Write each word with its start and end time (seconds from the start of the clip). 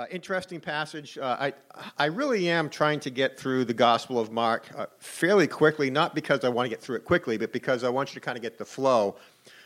Uh, 0.00 0.06
interesting 0.10 0.58
passage. 0.58 1.18
Uh, 1.18 1.36
I, 1.38 1.52
I 1.98 2.06
really 2.06 2.48
am 2.48 2.70
trying 2.70 3.00
to 3.00 3.10
get 3.10 3.38
through 3.38 3.66
the 3.66 3.74
Gospel 3.74 4.18
of 4.18 4.32
Mark 4.32 4.66
uh, 4.74 4.86
fairly 4.98 5.46
quickly, 5.46 5.90
not 5.90 6.14
because 6.14 6.42
I 6.42 6.48
want 6.48 6.64
to 6.64 6.70
get 6.70 6.80
through 6.80 6.96
it 6.96 7.04
quickly, 7.04 7.36
but 7.36 7.52
because 7.52 7.84
I 7.84 7.90
want 7.90 8.08
you 8.08 8.14
to 8.14 8.24
kind 8.24 8.38
of 8.38 8.40
get 8.40 8.56
the 8.56 8.64
flow. 8.64 9.16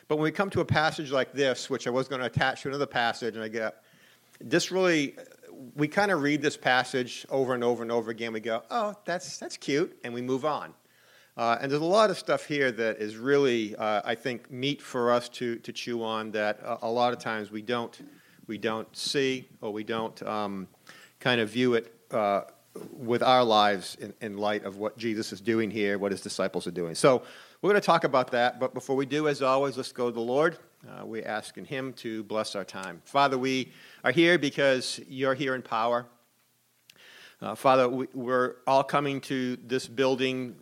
But 0.08 0.16
when 0.16 0.24
we 0.24 0.32
come 0.32 0.50
to 0.50 0.60
a 0.60 0.64
passage 0.64 1.12
like 1.12 1.32
this, 1.32 1.70
which 1.70 1.86
I 1.86 1.90
was 1.90 2.08
going 2.08 2.20
to 2.20 2.26
attach 2.26 2.62
to 2.62 2.68
another 2.68 2.84
passage, 2.84 3.36
and 3.36 3.44
I 3.44 3.46
get 3.46 3.84
this 4.40 4.72
really, 4.72 5.14
we 5.76 5.86
kind 5.86 6.10
of 6.10 6.20
read 6.20 6.42
this 6.42 6.56
passage 6.56 7.24
over 7.30 7.54
and 7.54 7.62
over 7.62 7.84
and 7.84 7.92
over 7.92 8.10
again. 8.10 8.32
We 8.32 8.40
go, 8.40 8.64
oh, 8.72 8.96
that's, 9.04 9.38
that's 9.38 9.56
cute, 9.56 9.96
and 10.02 10.12
we 10.12 10.20
move 10.20 10.44
on. 10.44 10.74
Uh, 11.36 11.58
and 11.60 11.70
there's 11.70 11.80
a 11.80 11.84
lot 11.84 12.10
of 12.10 12.18
stuff 12.18 12.44
here 12.44 12.72
that 12.72 12.96
is 12.98 13.16
really, 13.16 13.76
uh, 13.76 14.02
I 14.04 14.16
think, 14.16 14.50
meat 14.50 14.82
for 14.82 15.12
us 15.12 15.28
to, 15.28 15.60
to 15.60 15.72
chew 15.72 16.02
on 16.02 16.32
that 16.32 16.58
a, 16.64 16.86
a 16.86 16.90
lot 16.90 17.12
of 17.12 17.20
times 17.20 17.52
we 17.52 17.62
don't 17.62 17.96
we 18.46 18.58
don't 18.58 18.94
see 18.96 19.48
or 19.60 19.72
we 19.72 19.84
don't 19.84 20.22
um, 20.22 20.68
kind 21.20 21.40
of 21.40 21.50
view 21.50 21.74
it 21.74 21.92
uh, 22.10 22.42
with 22.92 23.22
our 23.22 23.44
lives 23.44 23.96
in, 24.00 24.12
in, 24.20 24.36
light 24.36 24.64
of 24.64 24.76
what 24.76 24.98
Jesus 24.98 25.32
is 25.32 25.40
doing 25.40 25.70
here, 25.70 25.98
what 25.98 26.12
his 26.12 26.20
disciples 26.20 26.66
are 26.66 26.72
doing. 26.72 26.94
So 26.94 27.22
we're 27.62 27.70
going 27.70 27.80
to 27.80 27.86
talk 27.86 28.04
about 28.04 28.32
that, 28.32 28.58
but 28.58 28.74
before 28.74 28.96
we 28.96 29.06
do, 29.06 29.28
as 29.28 29.42
always, 29.42 29.76
let's 29.76 29.92
go 29.92 30.10
to 30.10 30.14
the 30.14 30.20
Lord. 30.20 30.58
Uh, 30.86 31.06
we're 31.06 31.26
asking 31.26 31.64
him 31.64 31.92
to 31.94 32.24
bless 32.24 32.54
our 32.54 32.64
time. 32.64 33.00
Father, 33.04 33.38
we 33.38 33.72
are 34.02 34.10
here 34.10 34.38
because 34.38 35.00
you're 35.08 35.34
here 35.34 35.54
in 35.54 35.62
power. 35.62 36.06
Uh, 37.40 37.54
Father, 37.54 37.88
we, 37.88 38.06
are 38.30 38.56
all 38.66 38.84
coming 38.84 39.20
to 39.22 39.56
this 39.66 39.86
building 39.86 40.56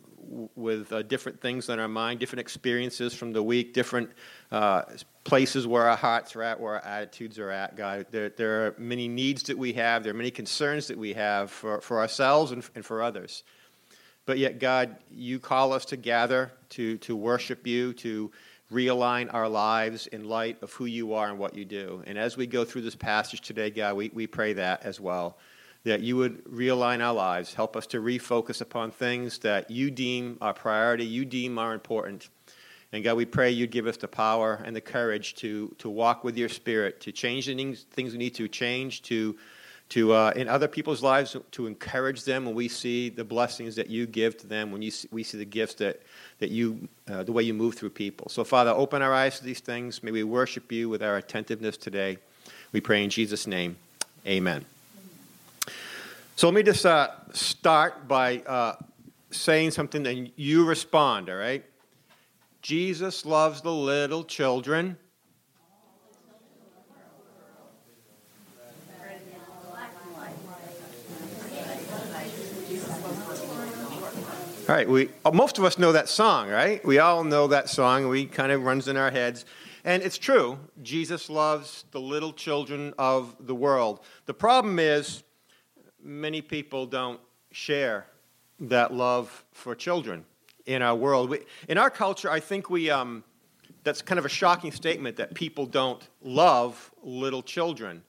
with 0.55 0.91
uh, 0.91 1.01
different 1.03 1.41
things 1.41 1.69
on 1.69 1.79
our 1.79 1.87
mind, 1.87 2.19
different 2.19 2.41
experiences 2.41 3.13
from 3.13 3.33
the 3.33 3.41
week, 3.41 3.73
different 3.73 4.09
uh, 4.51 4.83
places 5.23 5.65
where 5.67 5.89
our 5.89 5.95
hearts 5.95 6.35
are 6.35 6.43
at, 6.43 6.59
where 6.59 6.73
our 6.73 6.85
attitudes 6.85 7.39
are 7.39 7.49
at, 7.49 7.75
God. 7.75 8.05
There, 8.11 8.29
there 8.29 8.65
are 8.65 8.75
many 8.77 9.07
needs 9.07 9.43
that 9.43 9.57
we 9.57 9.73
have, 9.73 10.03
there 10.03 10.11
are 10.11 10.17
many 10.17 10.31
concerns 10.31 10.87
that 10.87 10.97
we 10.97 11.13
have 11.13 11.51
for, 11.51 11.81
for 11.81 11.99
ourselves 11.99 12.51
and, 12.51 12.67
and 12.75 12.85
for 12.85 13.01
others. 13.01 13.43
But 14.25 14.37
yet, 14.37 14.59
God, 14.59 14.95
you 15.11 15.39
call 15.39 15.73
us 15.73 15.85
to 15.85 15.97
gather, 15.97 16.51
to, 16.69 16.97
to 16.99 17.15
worship 17.15 17.67
you, 17.67 17.93
to 17.95 18.31
realign 18.71 19.31
our 19.33 19.49
lives 19.49 20.07
in 20.07 20.27
light 20.27 20.61
of 20.63 20.71
who 20.73 20.85
you 20.85 21.13
are 21.13 21.29
and 21.29 21.37
what 21.37 21.55
you 21.55 21.65
do. 21.65 22.03
And 22.07 22.17
as 22.17 22.37
we 22.37 22.47
go 22.47 22.65
through 22.65 22.81
this 22.81 22.95
passage 22.95 23.41
today, 23.41 23.69
God, 23.69 23.95
we, 23.95 24.09
we 24.13 24.27
pray 24.27 24.53
that 24.53 24.83
as 24.83 24.99
well. 24.99 25.37
That 25.85 26.01
you 26.01 26.15
would 26.15 26.45
realign 26.45 27.03
our 27.03 27.13
lives, 27.13 27.53
help 27.53 27.75
us 27.75 27.85
to 27.87 27.99
refocus 27.99 28.61
upon 28.61 28.91
things 28.91 29.39
that 29.39 29.69
you 29.69 29.91
deem 29.91 30.37
our 30.39 30.53
priority, 30.53 31.05
you 31.05 31.25
deem 31.25 31.57
are 31.59 31.73
important 31.73 32.29
and 32.93 33.03
God, 33.03 33.17
we 33.17 33.25
pray 33.25 33.49
you'd 33.49 33.71
give 33.71 33.87
us 33.87 33.97
the 33.97 34.07
power 34.07 34.61
and 34.63 34.75
the 34.75 34.81
courage 34.81 35.33
to, 35.35 35.75
to 35.79 35.89
walk 35.89 36.23
with 36.23 36.37
your 36.37 36.47
spirit, 36.47 37.01
to 37.01 37.11
change 37.11 37.47
the 37.47 37.55
things, 37.55 37.85
things 37.89 38.11
we 38.11 38.19
need 38.19 38.35
to 38.35 38.47
change, 38.47 39.01
to, 39.03 39.35
to 39.89 40.13
uh, 40.13 40.31
in 40.35 40.47
other 40.47 40.67
people's 40.67 41.01
lives, 41.01 41.35
to 41.51 41.65
encourage 41.65 42.23
them 42.23 42.45
when 42.45 42.53
we 42.53 42.67
see 42.67 43.09
the 43.09 43.23
blessings 43.23 43.75
that 43.77 43.89
you 43.89 44.05
give 44.05 44.37
to 44.37 44.47
them, 44.47 44.71
when 44.71 44.83
you 44.83 44.91
see, 44.91 45.09
we 45.11 45.23
see 45.23 45.39
the 45.39 45.45
gifts 45.45 45.73
that, 45.75 46.03
that 46.37 46.51
you, 46.51 46.87
uh, 47.09 47.23
the 47.23 47.31
way 47.31 47.41
you 47.41 47.55
move 47.55 47.73
through 47.73 47.89
people. 47.89 48.29
So, 48.29 48.43
Father, 48.43 48.69
open 48.69 49.01
our 49.01 49.13
eyes 49.13 49.39
to 49.39 49.43
these 49.43 49.59
things. 49.59 50.03
May 50.03 50.11
we 50.11 50.23
worship 50.23 50.71
you 50.71 50.87
with 50.87 51.01
our 51.01 51.17
attentiveness 51.17 51.77
today. 51.77 52.19
We 52.73 52.79
pray 52.79 53.03
in 53.03 53.09
Jesus' 53.09 53.47
name. 53.47 53.75
Amen. 54.27 54.65
So 56.35 56.47
let 56.47 56.55
me 56.55 56.63
just 56.63 56.83
uh, 56.83 57.09
start 57.31 58.07
by 58.07 58.39
uh, 58.39 58.73
saying 59.29 59.69
something 59.69 60.05
and 60.07 60.31
you 60.35 60.65
respond, 60.65 61.29
all 61.29 61.35
right? 61.35 61.63
Jesus 62.63 63.23
loves 63.23 63.61
the 63.61 63.71
little 63.71 64.23
children. 64.23 64.97
All 74.67 74.75
right, 74.75 74.89
we 74.89 75.09
most 75.31 75.59
of 75.59 75.65
us 75.65 75.77
know 75.77 75.91
that 75.91 76.09
song, 76.09 76.49
right? 76.49 76.83
We 76.83 76.97
all 76.97 77.23
know 77.23 77.47
that 77.47 77.69
song. 77.69 78.07
We 78.07 78.25
kind 78.25 78.51
of 78.51 78.63
runs 78.63 78.87
in 78.87 78.97
our 78.97 79.11
heads. 79.11 79.45
And 79.83 80.01
it's 80.01 80.17
true. 80.17 80.57
Jesus 80.81 81.29
loves 81.29 81.85
the 81.91 81.99
little 81.99 82.33
children 82.33 82.93
of 82.97 83.35
the 83.39 83.53
world. 83.53 83.99
The 84.25 84.33
problem 84.33 84.79
is 84.79 85.23
many 86.03 86.41
people 86.41 86.85
don't 86.85 87.19
share 87.51 88.05
that 88.59 88.93
love 88.93 89.45
for 89.51 89.75
children 89.75 90.25
in 90.65 90.81
our 90.81 90.95
world. 90.95 91.29
We, 91.29 91.39
in 91.67 91.77
our 91.77 91.89
culture, 91.89 92.29
I 92.29 92.39
think 92.39 92.69
we, 92.69 92.89
um, 92.89 93.23
that's 93.83 94.01
kind 94.01 94.19
of 94.19 94.25
a 94.25 94.29
shocking 94.29 94.71
statement 94.71 95.17
that 95.17 95.33
people 95.33 95.65
don't 95.65 96.07
love 96.21 96.91
little 97.01 97.41
children. 97.41 98.03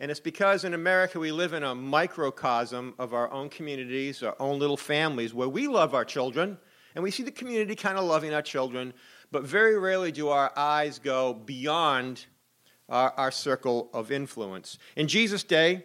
And 0.00 0.10
it's 0.10 0.20
because 0.20 0.64
in 0.64 0.74
America 0.74 1.18
we 1.20 1.30
live 1.30 1.52
in 1.52 1.62
a 1.62 1.74
microcosm 1.74 2.94
of 2.98 3.14
our 3.14 3.30
own 3.30 3.48
communities, 3.48 4.22
our 4.22 4.36
own 4.40 4.58
little 4.58 4.76
families, 4.76 5.32
where 5.32 5.48
we 5.48 5.68
love 5.68 5.94
our 5.94 6.04
children, 6.04 6.58
and 6.94 7.04
we 7.04 7.10
see 7.10 7.22
the 7.22 7.30
community 7.30 7.74
kind 7.76 7.98
of 7.98 8.04
loving 8.04 8.34
our 8.34 8.42
children, 8.42 8.92
but 9.30 9.44
very 9.44 9.78
rarely 9.78 10.10
do 10.10 10.28
our 10.28 10.52
eyes 10.56 10.98
go 10.98 11.34
beyond 11.34 12.26
our, 12.88 13.12
our 13.16 13.30
circle 13.30 13.90
of 13.94 14.10
influence. 14.10 14.78
In 14.96 15.06
Jesus' 15.06 15.44
day, 15.44 15.84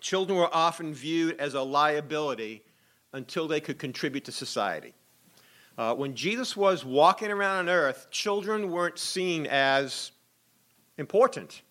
children 0.00 0.38
were 0.38 0.54
often 0.54 0.94
viewed 0.94 1.38
as 1.38 1.54
a 1.54 1.62
liability 1.62 2.62
until 3.12 3.48
they 3.48 3.60
could 3.60 3.78
contribute 3.78 4.24
to 4.24 4.32
society. 4.32 4.94
Uh, 5.78 5.94
when 5.94 6.14
Jesus 6.14 6.56
was 6.56 6.84
walking 6.84 7.30
around 7.30 7.58
on 7.58 7.68
earth, 7.68 8.08
children 8.10 8.70
weren't 8.70 8.98
seen 8.98 9.46
as 9.46 10.10
important. 10.96 11.62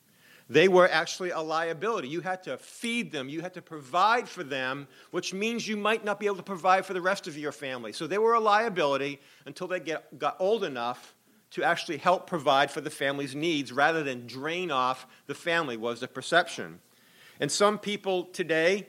They 0.47 0.67
were 0.67 0.87
actually 0.87 1.31
a 1.31 1.39
liability. 1.39 2.07
You 2.07 2.21
had 2.21 2.43
to 2.43 2.57
feed 2.57 3.11
them, 3.11 3.29
you 3.29 3.41
had 3.41 3.55
to 3.55 3.63
provide 3.63 4.29
for 4.29 4.43
them, 4.43 4.87
which 5.09 5.33
means 5.33 5.67
you 5.67 5.75
might 5.75 6.05
not 6.05 6.19
be 6.19 6.27
able 6.27 6.35
to 6.35 6.43
provide 6.43 6.85
for 6.85 6.93
the 6.93 7.01
rest 7.01 7.27
of 7.27 7.35
your 7.35 7.51
family. 7.51 7.93
So 7.93 8.05
they 8.05 8.19
were 8.19 8.35
a 8.35 8.39
liability 8.39 9.19
until 9.45 9.67
they 9.67 9.79
get, 9.79 10.19
got 10.19 10.35
old 10.39 10.63
enough 10.63 11.15
to 11.51 11.63
actually 11.63 11.97
help 11.97 12.27
provide 12.27 12.69
for 12.69 12.81
the 12.81 12.89
family's 12.89 13.33
needs 13.33 13.71
rather 13.71 14.03
than 14.03 14.27
drain 14.27 14.69
off 14.69 15.07
the 15.25 15.33
family, 15.33 15.77
was 15.77 15.99
the 15.99 16.07
perception. 16.07 16.79
And 17.41 17.51
some 17.51 17.79
people 17.79 18.25
today 18.25 18.87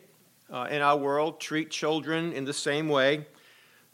uh, 0.52 0.68
in 0.70 0.80
our 0.80 0.96
world 0.96 1.40
treat 1.40 1.68
children 1.68 2.32
in 2.32 2.44
the 2.44 2.52
same 2.52 2.88
way. 2.88 3.26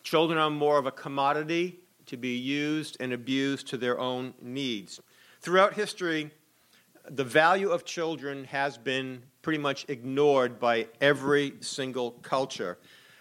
Children 0.02 0.38
are 0.38 0.50
more 0.50 0.76
of 0.76 0.84
a 0.84 0.90
commodity 0.90 1.78
to 2.06 2.18
be 2.18 2.36
used 2.36 2.98
and 3.00 3.14
abused 3.14 3.68
to 3.68 3.78
their 3.78 3.98
own 3.98 4.34
needs. 4.42 5.00
Throughout 5.40 5.72
history, 5.72 6.30
the 7.08 7.24
value 7.24 7.70
of 7.70 7.86
children 7.86 8.44
has 8.44 8.76
been 8.76 9.22
pretty 9.40 9.58
much 9.58 9.86
ignored 9.88 10.60
by 10.60 10.86
every 11.00 11.54
single 11.60 12.10
culture. 12.22 12.76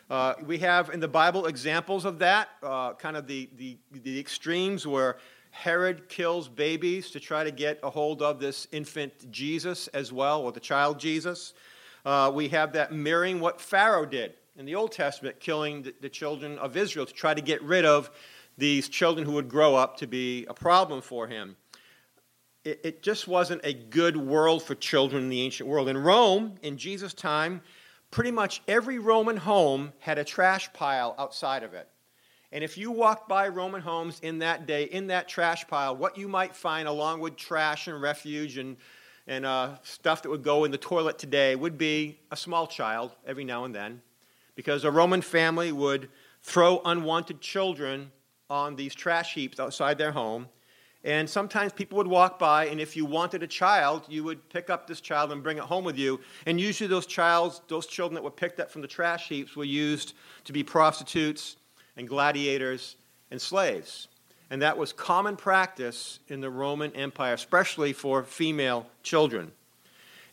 Uh, 0.09 0.33
we 0.45 0.57
have 0.57 0.89
in 0.89 0.99
the 0.99 1.07
Bible 1.07 1.45
examples 1.45 2.03
of 2.03 2.19
that, 2.19 2.49
uh, 2.61 2.93
kind 2.95 3.15
of 3.15 3.25
the, 3.25 3.49
the, 3.55 3.77
the 3.93 4.19
extremes 4.19 4.85
where 4.85 5.17
Herod 5.51 6.09
kills 6.09 6.47
babies 6.47 7.11
to 7.11 7.19
try 7.19 7.43
to 7.43 7.51
get 7.51 7.79
a 7.83 7.89
hold 7.89 8.21
of 8.21 8.39
this 8.39 8.67
infant 8.71 9.31
Jesus 9.31 9.87
as 9.89 10.11
well, 10.11 10.41
or 10.41 10.51
the 10.51 10.59
child 10.59 10.99
Jesus. 10.99 11.53
Uh, 12.03 12.31
we 12.33 12.49
have 12.49 12.73
that 12.73 12.91
mirroring 12.91 13.39
what 13.39 13.61
Pharaoh 13.61 14.05
did 14.05 14.33
in 14.57 14.65
the 14.65 14.75
Old 14.75 14.91
Testament 14.91 15.39
killing 15.39 15.83
the, 15.83 15.93
the 16.01 16.09
children 16.09 16.57
of 16.57 16.75
Israel 16.75 17.05
to 17.05 17.13
try 17.13 17.33
to 17.33 17.41
get 17.41 17.61
rid 17.61 17.85
of 17.85 18.09
these 18.57 18.89
children 18.89 19.25
who 19.25 19.33
would 19.33 19.49
grow 19.49 19.75
up 19.75 19.97
to 19.97 20.07
be 20.07 20.45
a 20.45 20.53
problem 20.53 21.01
for 21.01 21.27
him. 21.27 21.55
It, 22.63 22.79
it, 22.83 23.03
just 23.03 23.27
wasn't 23.27 23.61
a 23.63 23.73
good 23.73 24.15
world 24.15 24.61
for 24.61 24.75
children 24.75 25.23
in 25.23 25.29
the 25.29 25.41
ancient 25.41 25.67
world. 25.67 25.89
In 25.89 25.97
Rome, 25.97 26.55
in 26.61 26.77
Jesus' 26.77 27.13
time, 27.13 27.61
pretty 28.11 28.29
much 28.29 28.61
every 28.67 28.99
Roman 28.99 29.37
home 29.37 29.93
had 29.99 30.19
a 30.19 30.23
trash 30.23 30.71
pile 30.73 31.15
outside 31.17 31.63
of 31.63 31.73
it. 31.73 31.87
And 32.53 32.63
if 32.63 32.77
you 32.77 32.91
walked 32.91 33.29
by 33.29 33.47
Roman 33.47 33.81
homes 33.81 34.19
in 34.21 34.39
that 34.39 34.67
day, 34.67 34.83
in 34.83 35.07
that 35.07 35.29
trash 35.29 35.65
pile, 35.67 35.95
what 35.95 36.17
you 36.17 36.27
might 36.27 36.55
find 36.55 36.87
along 36.87 37.21
with 37.21 37.37
trash 37.37 37.87
and 37.87 38.01
refuge 38.01 38.57
and, 38.57 38.75
and 39.25 39.45
uh, 39.45 39.77
stuff 39.83 40.21
that 40.23 40.29
would 40.29 40.43
go 40.43 40.65
in 40.65 40.71
the 40.71 40.77
toilet 40.77 41.17
today 41.17 41.55
would 41.55 41.77
be 41.77 42.19
a 42.29 42.35
small 42.35 42.67
child 42.67 43.15
every 43.25 43.45
now 43.45 43.63
and 43.63 43.73
then 43.73 44.01
because 44.55 44.83
a 44.83 44.91
Roman 44.91 45.21
family 45.21 45.71
would 45.71 46.09
throw 46.41 46.81
unwanted 46.83 47.39
children 47.39 48.11
on 48.49 48.75
these 48.75 48.93
trash 48.93 49.33
heaps 49.33 49.59
outside 49.59 49.97
their 49.97 50.11
home. 50.11 50.49
And 51.03 51.27
sometimes 51.27 51.73
people 51.73 51.97
would 51.97 52.05
walk 52.05 52.37
by, 52.37 52.67
and 52.67 52.79
if 52.79 52.95
you 52.95 53.05
wanted 53.05 53.41
a 53.41 53.47
child, 53.47 54.03
you 54.07 54.23
would 54.23 54.47
pick 54.49 54.69
up 54.69 54.85
this 54.85 55.01
child 55.01 55.31
and 55.31 55.41
bring 55.41 55.57
it 55.57 55.63
home 55.63 55.83
with 55.83 55.97
you. 55.97 56.19
And 56.45 56.61
usually, 56.61 56.87
those, 56.87 57.07
childs, 57.07 57.61
those 57.69 57.87
children 57.87 58.13
that 58.13 58.23
were 58.23 58.29
picked 58.29 58.59
up 58.59 58.69
from 58.69 58.83
the 58.83 58.87
trash 58.87 59.27
heaps 59.27 59.55
were 59.55 59.63
used 59.63 60.13
to 60.43 60.53
be 60.53 60.63
prostitutes 60.63 61.55
and 61.97 62.07
gladiators 62.07 62.95
and 63.29 63.41
slaves. 63.41 64.07
And 64.49 64.61
that 64.61 64.77
was 64.77 64.91
common 64.91 65.37
practice 65.37 66.19
in 66.27 66.41
the 66.41 66.49
Roman 66.49 66.93
Empire, 66.95 67.33
especially 67.33 67.93
for 67.93 68.23
female 68.23 68.85
children. 69.01 69.51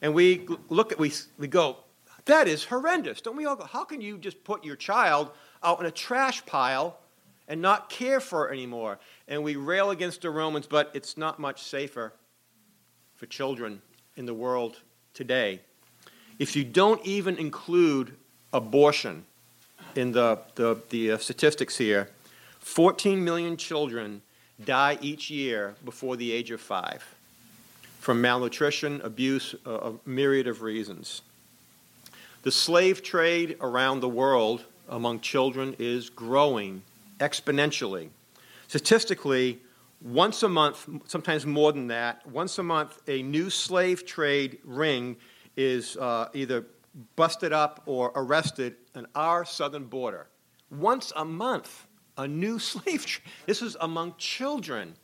And 0.02 0.14
we 0.14 0.46
look 0.68 0.92
at, 0.92 0.98
we, 0.98 1.12
we 1.38 1.46
go, 1.46 1.76
that 2.24 2.48
is 2.48 2.64
horrendous. 2.64 3.20
Don't 3.20 3.36
we 3.36 3.46
all 3.46 3.56
go, 3.56 3.64
how 3.64 3.84
can 3.84 4.00
you 4.00 4.18
just 4.18 4.42
put 4.44 4.64
your 4.64 4.76
child 4.76 5.30
out 5.62 5.80
in 5.80 5.86
a 5.86 5.90
trash 5.90 6.44
pile 6.46 6.98
and 7.46 7.62
not 7.62 7.90
care 7.90 8.20
for 8.20 8.48
it 8.48 8.52
anymore? 8.52 8.98
And 9.28 9.42
we 9.42 9.56
rail 9.56 9.90
against 9.90 10.22
the 10.22 10.30
Romans, 10.30 10.66
but 10.66 10.90
it's 10.94 11.16
not 11.16 11.38
much 11.38 11.62
safer 11.62 12.12
for 13.14 13.26
children 13.26 13.80
in 14.16 14.26
the 14.26 14.34
world 14.34 14.82
today. 15.14 15.60
if 16.38 16.54
you 16.54 16.64
don't 16.64 17.04
even 17.04 17.36
include 17.36 18.14
abortion 18.52 19.24
in 19.94 20.12
the, 20.12 20.38
the, 20.54 20.78
the 20.90 21.12
uh, 21.12 21.18
statistics 21.18 21.76
here, 21.76 22.10
14 22.60 23.22
million 23.24 23.56
children 23.56 24.22
die 24.64 24.98
each 25.00 25.30
year 25.30 25.74
before 25.84 26.16
the 26.16 26.32
age 26.32 26.50
of 26.50 26.60
five 26.60 27.04
from 28.00 28.20
malnutrition, 28.20 29.00
abuse, 29.02 29.54
uh, 29.66 29.90
a 29.90 30.08
myriad 30.08 30.46
of 30.46 30.62
reasons. 30.62 31.22
The 32.42 32.50
slave 32.50 33.02
trade 33.02 33.56
around 33.60 34.00
the 34.00 34.08
world 34.08 34.64
among 34.88 35.20
children 35.20 35.76
is 35.78 36.08
growing 36.08 36.82
exponentially. 37.18 38.08
Statistically, 38.68 39.58
once 40.00 40.42
a 40.42 40.48
month, 40.48 40.88
sometimes 41.06 41.44
more 41.44 41.72
than 41.72 41.88
that, 41.88 42.24
once 42.26 42.58
a 42.58 42.62
month, 42.62 43.02
a 43.08 43.22
new 43.22 43.50
slave 43.50 44.06
trade 44.06 44.58
ring 44.64 45.16
is 45.56 45.96
uh, 45.96 46.28
either 46.32 46.64
busted 47.16 47.52
up 47.52 47.82
or 47.86 48.12
arrested 48.14 48.76
on 48.94 49.06
our 49.14 49.44
southern 49.44 49.84
border. 49.84 50.28
Once 50.70 51.12
a 51.16 51.24
month, 51.24 51.86
a 52.16 52.26
new 52.26 52.58
slave 52.70 53.06
trade. 53.06 53.32
This 53.46 53.62
is 53.62 53.76
among 53.80 54.14
children. 54.18 54.94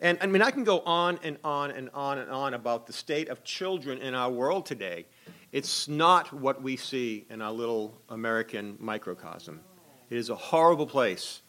And 0.00 0.18
I 0.20 0.26
mean, 0.26 0.42
I 0.42 0.50
can 0.50 0.64
go 0.64 0.80
on 0.80 1.18
and 1.22 1.38
on 1.42 1.70
and 1.70 1.88
on 1.94 2.18
and 2.18 2.30
on 2.30 2.54
about 2.54 2.86
the 2.86 2.92
state 2.92 3.28
of 3.28 3.44
children 3.44 3.98
in 3.98 4.14
our 4.14 4.30
world 4.30 4.66
today. 4.66 5.06
It's 5.52 5.88
not 5.88 6.32
what 6.32 6.62
we 6.62 6.76
see 6.76 7.24
in 7.30 7.40
our 7.40 7.52
little 7.52 7.98
American 8.10 8.76
microcosm. 8.78 9.60
It 10.10 10.18
is 10.18 10.28
a 10.28 10.34
horrible 10.34 10.86
place 10.86 11.40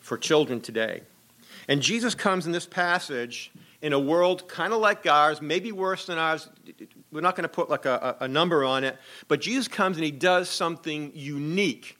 for 0.00 0.16
children 0.16 0.60
today. 0.60 1.02
And 1.68 1.82
Jesus 1.82 2.14
comes 2.14 2.46
in 2.46 2.52
this 2.52 2.66
passage 2.66 3.50
in 3.82 3.92
a 3.92 3.98
world 3.98 4.48
kind 4.48 4.72
of 4.72 4.80
like 4.80 5.06
ours, 5.06 5.42
maybe 5.42 5.72
worse 5.72 6.06
than 6.06 6.18
ours. 6.18 6.48
We're 7.16 7.22
not 7.22 7.34
going 7.34 7.44
to 7.44 7.48
put 7.48 7.70
like 7.70 7.86
a, 7.86 8.18
a, 8.20 8.28
number 8.28 8.62
on 8.62 8.84
it, 8.84 8.98
but 9.26 9.40
Jesus 9.40 9.68
comes 9.68 9.96
and 9.96 10.04
he 10.04 10.10
does 10.10 10.50
something 10.50 11.12
unique. 11.14 11.98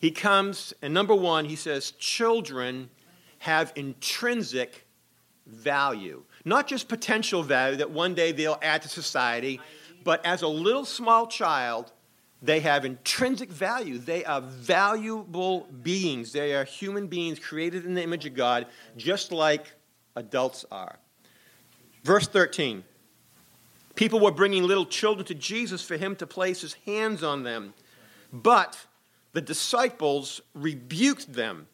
He 0.00 0.10
comes, 0.10 0.72
and 0.80 0.94
number 0.94 1.14
one, 1.14 1.44
he 1.44 1.54
says, 1.54 1.90
children 1.90 2.88
have 3.40 3.74
intrinsic 3.76 4.86
value. 5.46 6.22
Not 6.46 6.66
just 6.66 6.88
potential 6.88 7.42
value 7.42 7.76
that 7.76 7.90
one 7.90 8.14
day 8.14 8.32
they'll 8.32 8.58
add 8.62 8.80
to 8.82 8.88
society, 8.88 9.60
but 10.02 10.24
as 10.24 10.40
a 10.40 10.48
little 10.48 10.86
small 10.86 11.26
child, 11.26 11.92
they 12.40 12.60
have 12.60 12.86
intrinsic 12.86 13.50
value. 13.50 13.98
They 13.98 14.24
are 14.24 14.40
valuable 14.40 15.68
beings. 15.82 16.32
They 16.32 16.54
are 16.54 16.64
human 16.64 17.06
beings 17.06 17.38
created 17.38 17.84
in 17.84 17.92
the 17.92 18.02
image 18.02 18.24
of 18.24 18.32
God, 18.32 18.66
just 18.96 19.30
like 19.30 19.74
adults 20.16 20.64
are. 20.70 20.98
Verse 22.02 22.26
13 22.26 22.84
People 23.98 24.20
were 24.20 24.30
bringing 24.30 24.62
little 24.62 24.86
children 24.86 25.26
to 25.26 25.34
Jesus 25.34 25.82
for 25.82 25.96
him 25.96 26.14
to 26.14 26.26
place 26.26 26.60
his 26.60 26.74
hands 26.86 27.24
on 27.24 27.42
them, 27.42 27.74
but 28.32 28.78
the 29.32 29.40
disciples 29.40 30.40
rebuked 30.54 31.32
them. 31.32 31.66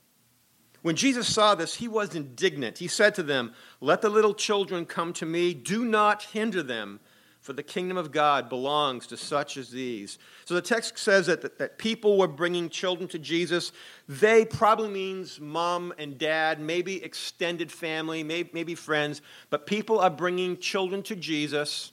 When 0.81 0.97
Jesus 0.97 1.29
saw 1.29 1.55
this, 1.55 1.75
he 1.75 1.87
was 1.87 2.15
indignant. 2.15 2.79
He 2.79 2.89
said 2.89 3.15
to 3.17 3.23
them, 3.23 3.53
Let 3.83 4.01
the 4.01 4.09
little 4.09 4.33
children 4.33 4.87
come 4.87 5.13
to 5.13 5.27
me, 5.27 5.53
do 5.53 5.85
not 5.85 6.23
hinder 6.23 6.63
them 6.63 7.01
for 7.43 7.53
the 7.53 7.63
kingdom 7.63 7.99
of 7.99 8.11
God 8.11 8.49
belongs 8.49 9.07
to 9.09 9.19
such 9.19 9.59
as 9.59 9.69
these. 9.69 10.17
So 10.47 10.55
the 10.55 10.63
text 10.63 10.97
says 10.97 11.27
that, 11.27 11.43
that, 11.43 11.59
that, 11.59 11.77
people 11.77 12.17
were 12.17 12.27
bringing 12.27 12.71
children 12.71 13.07
to 13.09 13.19
Jesus. 13.19 13.71
They 14.09 14.47
probably 14.47 14.89
means 14.89 15.39
mom 15.39 15.93
and 15.99 16.17
dad, 16.17 16.59
maybe 16.59 17.05
extended 17.05 17.71
family, 17.71 18.25
maybe, 18.25 18.49
maybe 18.55 18.75
friends, 18.75 19.21
but 19.51 19.67
people 19.67 19.99
are 19.99 20.09
bringing 20.09 20.57
children 20.57 21.03
to 21.03 21.15
Jesus 21.15 21.93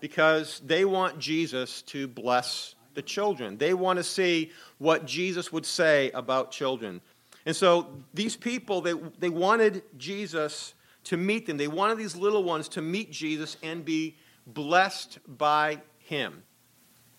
because 0.00 0.60
they 0.64 0.84
want 0.84 1.18
Jesus 1.18 1.82
to 1.82 2.08
bless 2.08 2.74
the 2.94 3.02
children. 3.02 3.56
They 3.56 3.74
want 3.74 3.98
to 3.98 4.04
see 4.04 4.50
what 4.78 5.06
Jesus 5.06 5.52
would 5.52 5.66
say 5.66 6.10
about 6.12 6.50
children. 6.50 7.00
And 7.46 7.54
so 7.54 7.88
these 8.12 8.36
people, 8.36 8.80
they, 8.80 8.94
they 9.18 9.28
wanted 9.28 9.82
Jesus 9.96 10.74
to 11.04 11.16
meet 11.16 11.46
them. 11.46 11.56
They 11.56 11.68
wanted 11.68 11.98
these 11.98 12.16
little 12.16 12.44
ones 12.44 12.68
to 12.70 12.82
meet 12.82 13.10
Jesus 13.10 13.56
and 13.62 13.84
be 13.84 14.16
blessed 14.46 15.18
by 15.26 15.80
him. 15.98 16.42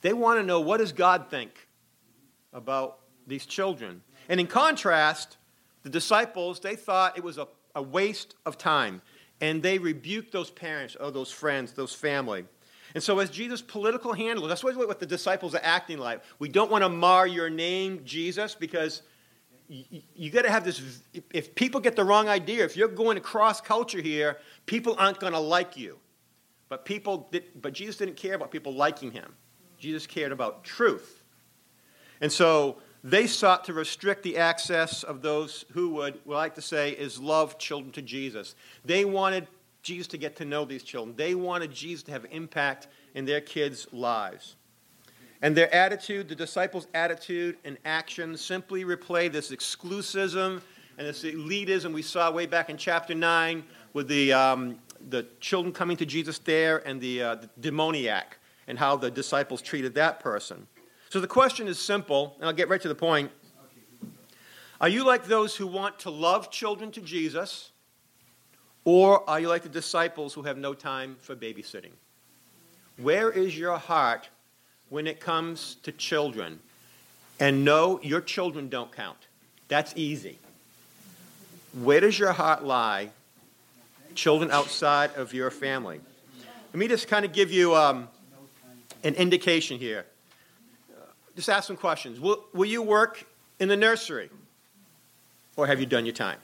They 0.01 0.13
want 0.13 0.39
to 0.39 0.45
know 0.45 0.59
what 0.59 0.77
does 0.77 0.91
God 0.91 1.27
think 1.29 1.67
about 2.53 2.99
these 3.27 3.45
children. 3.45 4.01
And 4.29 4.39
in 4.39 4.47
contrast, 4.47 5.37
the 5.83 5.89
disciples, 5.89 6.59
they 6.59 6.75
thought 6.75 7.17
it 7.17 7.23
was 7.23 7.37
a, 7.37 7.47
a 7.75 7.81
waste 7.81 8.35
of 8.45 8.57
time. 8.57 9.01
And 9.39 9.63
they 9.63 9.79
rebuked 9.79 10.31
those 10.31 10.51
parents 10.51 10.95
or 10.95 11.11
those 11.11 11.31
friends, 11.31 11.73
those 11.73 11.93
family. 11.93 12.45
And 12.93 13.03
so, 13.03 13.19
as 13.19 13.29
Jesus' 13.29 13.61
political 13.61 14.13
handler, 14.13 14.47
that's 14.47 14.63
what, 14.63 14.99
the 14.99 15.05
disciples 15.05 15.55
are 15.55 15.61
acting 15.63 15.97
like. 15.97 16.21
We 16.39 16.49
don't 16.49 16.71
want 16.71 16.83
to 16.83 16.89
mar 16.89 17.25
your 17.25 17.49
name, 17.49 18.01
Jesus, 18.03 18.55
because 18.55 19.01
you, 19.67 20.01
you 20.13 20.29
got 20.29 20.41
to 20.43 20.51
have 20.51 20.63
this. 20.63 21.01
If 21.31 21.55
people 21.55 21.79
get 21.79 21.95
the 21.95 22.03
wrong 22.03 22.27
idea, 22.27 22.65
if 22.65 22.75
you're 22.75 22.89
going 22.89 23.17
across 23.17 23.61
culture 23.61 24.01
here, 24.01 24.37
people 24.65 24.95
aren't 24.99 25.19
going 25.19 25.33
to 25.33 25.39
like 25.39 25.77
you. 25.77 25.97
But 26.67 26.85
people 26.85 27.27
did, 27.31 27.45
but 27.61 27.73
Jesus 27.73 27.97
didn't 27.97 28.15
care 28.15 28.35
about 28.35 28.51
people 28.51 28.73
liking 28.73 29.11
him. 29.11 29.33
Jesus 29.77 30.05
cared 30.05 30.31
about 30.31 30.63
truth. 30.63 31.23
And 32.21 32.31
so 32.31 32.77
they 33.03 33.25
sought 33.25 33.65
to 33.65 33.73
restrict 33.73 34.23
the 34.23 34.37
access 34.37 35.03
of 35.03 35.21
those 35.21 35.65
who 35.71 35.89
would, 35.89 36.19
we 36.23 36.35
like 36.35 36.55
to 36.55 36.61
say, 36.61 36.91
is 36.91 37.19
love 37.19 37.57
children 37.57 37.91
to 37.93 38.01
Jesus. 38.01 38.55
They 38.85 39.05
wanted 39.05 39.47
Jesus 39.81 40.07
to 40.07 40.17
get 40.17 40.35
to 40.37 40.45
know 40.45 40.65
these 40.65 40.83
children. 40.83 41.15
They 41.15 41.35
wanted 41.35 41.71
Jesus 41.71 42.03
to 42.03 42.11
have 42.11 42.25
impact 42.31 42.87
in 43.15 43.25
their 43.25 43.41
kids' 43.41 43.87
lives. 43.91 44.55
And 45.41 45.57
their 45.57 45.73
attitude, 45.73 46.29
the 46.29 46.35
disciples' 46.35 46.87
attitude 46.93 47.57
and 47.65 47.77
action, 47.83 48.37
simply 48.37 48.83
replay 48.85 49.31
this 49.31 49.51
exclusivism 49.51 50.61
and 50.97 51.07
this 51.07 51.23
elitism 51.23 51.93
we 51.93 52.03
saw 52.03 52.29
way 52.31 52.45
back 52.45 52.69
in 52.69 52.77
chapter 52.77 53.15
9 53.15 53.63
with 53.93 54.07
the, 54.07 54.31
um, 54.31 54.77
the 55.09 55.25
children 55.39 55.73
coming 55.73 55.97
to 55.97 56.05
Jesus 56.05 56.37
there 56.37 56.85
and 56.87 57.01
the, 57.01 57.23
uh, 57.23 57.35
the 57.35 57.49
demoniac 57.59 58.37
and 58.67 58.77
how 58.77 58.95
the 58.95 59.09
disciples 59.09 59.63
treated 59.63 59.95
that 59.95 60.19
person. 60.19 60.67
So 61.09 61.19
the 61.19 61.27
question 61.27 61.67
is 61.67 61.79
simple, 61.79 62.35
and 62.37 62.45
I'll 62.45 62.53
get 62.53 62.69
right 62.69 62.81
to 62.81 62.87
the 62.87 62.95
point. 62.95 63.31
Are 64.79 64.89
you 64.89 65.03
like 65.05 65.25
those 65.25 65.55
who 65.55 65.67
want 65.67 65.99
to 65.99 66.09
love 66.09 66.51
children 66.51 66.91
to 66.91 67.01
Jesus, 67.01 67.70
or 68.83 69.29
are 69.29 69.39
you 69.39 69.47
like 69.47 69.63
the 69.63 69.69
disciples 69.69 70.33
who 70.33 70.43
have 70.43 70.57
no 70.57 70.73
time 70.73 71.17
for 71.21 71.35
babysitting? 71.35 71.91
Where 72.97 73.29
is 73.31 73.57
your 73.57 73.77
heart 73.77 74.29
when 74.89 75.07
it 75.07 75.19
comes 75.19 75.75
to 75.83 75.91
children? 75.91 76.59
And 77.39 77.65
no, 77.65 77.99
your 78.03 78.21
children 78.21 78.69
don't 78.69 78.91
count. 78.91 79.17
That's 79.67 79.93
easy. 79.95 80.37
Where 81.73 82.01
does 82.01 82.19
your 82.19 82.33
heart 82.33 82.63
lie 82.63 83.11
children 84.15 84.51
outside 84.51 85.15
of 85.15 85.33
your 85.33 85.51
family. 85.51 85.99
Let 86.73 86.75
me 86.75 86.87
just 86.87 87.07
kind 87.07 87.25
of 87.25 87.33
give 87.33 87.51
you 87.51 87.75
um, 87.75 88.07
an 89.03 89.15
indication 89.15 89.77
here. 89.77 90.05
Just 91.35 91.49
ask 91.49 91.67
some 91.67 91.77
questions. 91.77 92.19
Will, 92.19 92.43
will 92.53 92.65
you 92.65 92.81
work 92.81 93.25
in 93.59 93.67
the 93.67 93.77
nursery? 93.77 94.29
Or 95.55 95.67
have 95.67 95.79
you 95.79 95.85
done 95.85 96.05
your 96.05 96.15
time? 96.15 96.37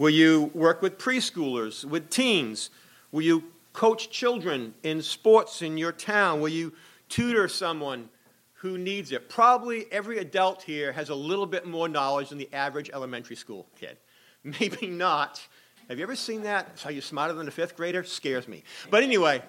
Will 0.00 0.08
you 0.08 0.50
work 0.54 0.80
with 0.80 0.96
preschoolers, 0.96 1.84
with 1.84 2.08
teens? 2.08 2.70
Will 3.12 3.20
you 3.20 3.44
coach 3.74 4.08
children 4.08 4.72
in 4.82 5.02
sports 5.02 5.60
in 5.60 5.76
your 5.76 5.92
town? 5.92 6.40
Will 6.40 6.48
you 6.48 6.72
tutor 7.10 7.48
someone 7.48 8.08
who 8.54 8.78
needs 8.78 9.12
it? 9.12 9.28
Probably 9.28 9.84
every 9.92 10.16
adult 10.16 10.62
here 10.62 10.90
has 10.90 11.10
a 11.10 11.14
little 11.14 11.44
bit 11.44 11.66
more 11.66 11.86
knowledge 11.86 12.30
than 12.30 12.38
the 12.38 12.48
average 12.50 12.88
elementary 12.94 13.36
school 13.36 13.66
kid. 13.78 13.98
Maybe 14.42 14.86
not, 14.86 15.46
have 15.90 15.98
you 15.98 16.02
ever 16.02 16.16
seen 16.16 16.44
that? 16.44 16.80
How 16.82 16.88
you're 16.88 17.02
smarter 17.02 17.34
than 17.34 17.46
a 17.46 17.50
fifth 17.50 17.76
grader? 17.76 18.02
Scares 18.02 18.48
me. 18.48 18.62
But 18.88 19.02
anyway, 19.02 19.42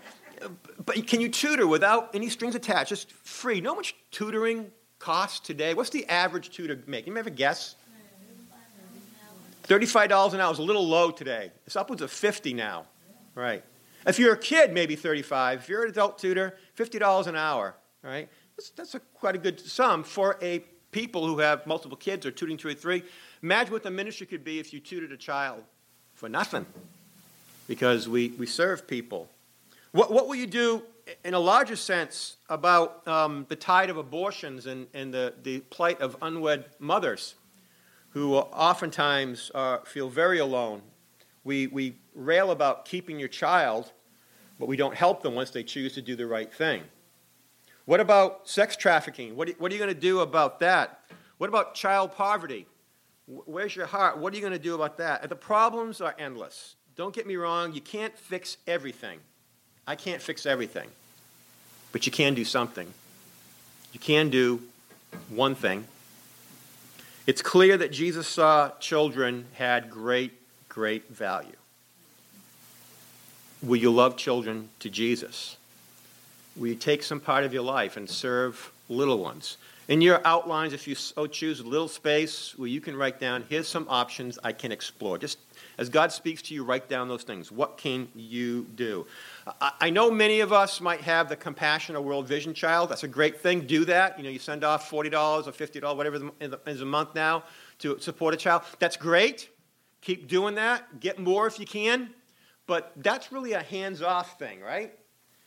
but 0.86 1.08
can 1.08 1.22
you 1.22 1.30
tutor 1.30 1.66
without 1.66 2.14
any 2.14 2.28
strings 2.28 2.56
attached? 2.56 2.90
Just 2.90 3.10
free. 3.14 3.56
You 3.56 3.62
know 3.62 3.70
how 3.70 3.78
much 3.78 3.96
tutoring 4.12 4.70
costs 5.00 5.40
today? 5.40 5.74
What's 5.76 5.92
the 5.92 6.06
average 6.10 6.50
tutor 6.50 6.78
make? 6.88 7.08
You 7.08 7.14
may 7.14 7.22
have 7.22 7.28
a 7.28 7.30
guess? 7.30 7.78
$35 9.64 10.34
an 10.34 10.40
hour 10.40 10.52
is 10.52 10.60
a 10.60 10.64
little 10.64 10.88
low 10.88 11.12
today. 11.12 11.52
It's 11.66 11.76
upwards 11.76 12.02
of 12.02 12.12
50 12.12 12.54
now. 12.54 12.86
Right. 13.36 13.64
If 14.06 14.20
you're 14.20 14.34
a 14.34 14.38
kid, 14.38 14.74
maybe 14.74 14.96
35. 14.96 15.60
If 15.60 15.70
you're 15.70 15.84
an 15.84 15.90
adult 15.90 16.18
tutor, 16.18 16.58
$50 16.78 17.28
an 17.28 17.36
hour. 17.36 17.76
Right. 18.04 18.30
That's, 18.58 18.70
that's 18.72 18.96
a, 18.96 19.00
quite 19.00 19.36
a 19.36 19.38
good 19.38 19.60
sum 19.60 20.04
for 20.04 20.38
a 20.42 20.64
people 20.92 21.26
who 21.26 21.40
have 21.40 21.66
multiple 21.66 21.98
kids 21.98 22.26
or 22.26 22.32
tutoring 22.32 22.58
two 22.58 22.68
or 22.68 22.74
three. 22.74 23.04
Imagine 23.42 23.74
what 23.74 23.84
the 23.84 23.92
ministry 23.92 24.28
could 24.28 24.44
be 24.44 24.60
if 24.60 24.74
you 24.74 24.80
tutored 24.80 25.12
a 25.12 25.18
child 25.18 25.64
for 26.14 26.28
nothing 26.28 26.66
because 27.68 28.10
we, 28.10 28.30
we 28.38 28.46
serve 28.46 28.88
people. 28.88 29.30
What, 29.92 30.12
what 30.12 30.28
will 30.28 30.36
you 30.36 30.48
do 30.48 30.84
in 31.24 31.34
a 31.34 31.40
larger 31.40 31.76
sense 31.76 32.38
about 32.50 33.08
um, 33.08 33.46
the 33.50 33.56
tide 33.56 33.90
of 33.90 33.98
abortions 33.98 34.66
and, 34.66 34.88
and 34.94 35.14
the, 35.14 35.34
the 35.44 35.60
plight 35.62 36.00
of 36.02 36.16
unwed 36.22 36.66
mothers 36.80 37.36
who 38.12 38.36
oftentimes 38.36 39.52
uh, 39.56 39.80
feel 39.80 40.10
very 40.10 40.40
alone? 40.40 40.82
We, 41.44 41.68
we 41.68 41.96
rail 42.14 42.52
about 42.52 42.86
keeping 42.86 43.20
your 43.20 43.30
child, 43.30 43.92
but 44.60 44.68
we 44.68 44.78
don't 44.78 44.96
help 44.96 45.24
them 45.24 45.34
once 45.34 45.50
they 45.50 45.64
choose 45.64 45.94
to 45.94 46.02
do 46.02 46.16
the 46.16 46.28
right 46.28 46.54
thing. 46.54 46.84
What 47.86 48.00
about 48.00 48.48
sex 48.48 48.76
trafficking? 48.76 49.36
What, 49.36 49.50
what 49.60 49.72
are 49.72 49.76
you 49.76 49.80
going 49.80 49.94
to 49.94 50.00
do 50.00 50.20
about 50.20 50.60
that? 50.60 51.00
What 51.38 51.50
about 51.50 51.74
child 51.74 52.16
poverty? 52.16 52.68
Where's 53.26 53.76
your 53.76 53.88
heart? 53.88 54.18
What 54.18 54.34
are 54.34 54.36
you 54.36 54.42
going 54.42 54.54
to 54.54 54.60
do 54.60 54.76
about 54.76 54.98
that? 54.98 55.28
The 55.28 55.36
problems 55.36 56.02
are 56.02 56.16
endless. 56.20 56.76
Don't 56.96 57.16
get 57.16 57.26
me 57.26 57.38
wrong, 57.38 57.74
you 57.74 57.82
can't 57.82 58.16
fix 58.18 58.58
everything. 58.68 59.20
I 59.88 59.96
can't 59.96 60.22
fix 60.22 60.46
everything. 60.46 60.90
But 61.92 62.06
you 62.06 62.12
can 62.12 62.34
do 62.34 62.46
something. 62.46 62.88
You 63.94 64.00
can 64.00 64.30
do 64.30 64.62
one 65.30 65.56
thing. 65.56 65.86
It's 67.28 67.42
clear 67.42 67.78
that 67.78 67.92
Jesus 67.92 68.28
saw 68.28 68.70
children 68.80 69.46
had 69.54 69.92
great, 69.92 70.34
great 70.70 71.10
value. 71.10 71.56
Will 73.62 73.78
you 73.78 73.92
love 73.92 74.18
children 74.18 74.70
to 74.80 74.90
Jesus? 74.90 75.58
Will 76.56 76.68
you 76.68 76.76
take 76.76 77.04
some 77.04 77.20
part 77.20 77.44
of 77.44 77.54
your 77.54 77.64
life 77.64 77.96
and 77.96 78.10
serve 78.10 78.72
little 78.90 79.20
ones? 79.20 79.58
In 79.88 80.02
your 80.02 80.26
outlines, 80.26 80.74
if 80.74 80.88
you 80.88 80.96
so 80.96 81.28
choose, 81.28 81.60
a 81.60 81.64
little 81.64 81.88
space 81.88 82.58
where 82.58 82.70
you 82.70 82.82
can 82.82 82.96
write 82.96 83.20
down, 83.20 83.44
here's 83.50 83.68
some 83.68 83.86
options 83.88 84.40
I 84.44 84.52
can 84.52 84.72
explore. 84.72 85.18
Just 85.18 85.38
as 85.78 85.90
God 85.90 86.12
speaks 86.12 86.42
to 86.44 86.54
you, 86.54 86.64
write 86.64 86.90
down 86.90 87.08
those 87.08 87.24
things. 87.24 87.52
What 87.52 87.78
can 87.78 88.10
you 88.16 88.64
do? 88.76 89.08
I 89.62 89.90
know 89.90 90.12
many 90.12 90.42
of 90.42 90.54
us 90.54 90.80
might 90.82 91.02
have 91.02 91.30
the 91.30 91.36
Compassion 91.36 91.96
or 91.96 92.02
World 92.02 92.28
Vision 92.28 92.54
Child. 92.54 92.90
That's 92.90 93.04
a 93.04 93.08
great 93.08 93.40
thing. 93.40 93.62
Do 93.62 93.86
that. 93.86 94.18
You 94.18 94.24
know, 94.24 94.30
you 94.30 94.40
send 94.40 94.64
off 94.64 94.90
$40 94.90 95.12
or 95.48 95.52
$50, 95.52 95.98
whatever 95.98 96.32
is 96.68 96.82
a 96.82 96.86
month 96.86 97.16
now, 97.16 97.44
to 97.80 98.00
support 98.00 98.34
a 98.34 98.38
child. 98.38 98.64
That's 98.80 98.98
great. 98.98 99.50
Keep 100.02 100.28
doing 100.28 100.56
that. 100.56 101.00
Get 101.00 101.20
more 101.20 101.48
if 101.48 101.60
you 101.60 101.66
can. 101.66 102.10
But 102.68 102.94
that's 102.98 103.32
really 103.32 103.54
a 103.54 103.62
hands 103.62 104.02
off 104.02 104.40
thing, 104.40 104.62
right? 104.62 104.94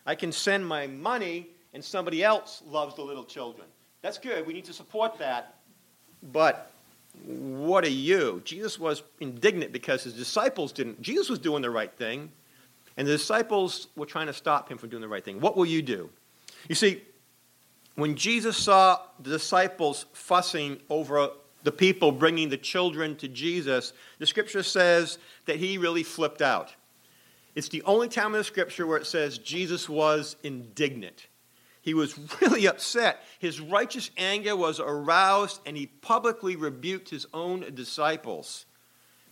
I 0.04 0.14
can 0.14 0.32
send 0.32 0.66
my 0.66 0.86
money 0.86 1.48
and 1.72 1.82
somebody 1.82 2.22
else 2.22 2.62
loves 2.66 2.94
the 2.96 3.02
little 3.02 3.24
children. 3.24 3.66
That's 4.02 4.18
good. 4.18 4.46
We 4.46 4.52
need 4.52 4.66
to 4.66 4.72
support 4.72 5.18
that. 5.18 5.54
But 6.32 6.70
what 7.24 7.84
are 7.84 7.88
you? 7.88 8.42
Jesus 8.44 8.78
was 8.78 9.02
indignant 9.20 9.72
because 9.72 10.02
his 10.04 10.14
disciples 10.14 10.72
didn't. 10.72 11.00
Jesus 11.00 11.28
was 11.28 11.38
doing 11.38 11.62
the 11.62 11.70
right 11.70 11.92
thing, 11.92 12.30
and 12.96 13.06
the 13.06 13.12
disciples 13.12 13.88
were 13.96 14.06
trying 14.06 14.26
to 14.26 14.32
stop 14.32 14.70
him 14.70 14.78
from 14.78 14.90
doing 14.90 15.02
the 15.02 15.08
right 15.08 15.24
thing. 15.24 15.40
What 15.40 15.56
will 15.56 15.66
you 15.66 15.82
do? 15.82 16.10
You 16.68 16.74
see, 16.74 17.02
when 17.94 18.16
Jesus 18.16 18.56
saw 18.56 18.98
the 19.20 19.30
disciples 19.30 20.06
fussing 20.12 20.80
over 20.90 21.30
the 21.62 21.72
people 21.72 22.12
bringing 22.12 22.48
the 22.48 22.56
children 22.56 23.16
to 23.16 23.28
Jesus, 23.28 23.92
the 24.18 24.26
scripture 24.26 24.62
says 24.62 25.18
that 25.46 25.56
he 25.56 25.78
really 25.78 26.02
flipped 26.02 26.42
out. 26.42 26.74
It's 27.54 27.68
the 27.68 27.82
only 27.82 28.08
time 28.08 28.26
in 28.26 28.38
the 28.38 28.44
scripture 28.44 28.86
where 28.86 28.98
it 28.98 29.06
says 29.06 29.38
Jesus 29.38 29.88
was 29.88 30.36
indignant. 30.42 31.28
He 31.84 31.92
was 31.92 32.18
really 32.40 32.66
upset. 32.66 33.22
His 33.38 33.60
righteous 33.60 34.10
anger 34.16 34.56
was 34.56 34.80
aroused, 34.80 35.60
and 35.66 35.76
he 35.76 35.86
publicly 35.86 36.56
rebuked 36.56 37.10
his 37.10 37.26
own 37.34 37.74
disciples 37.74 38.64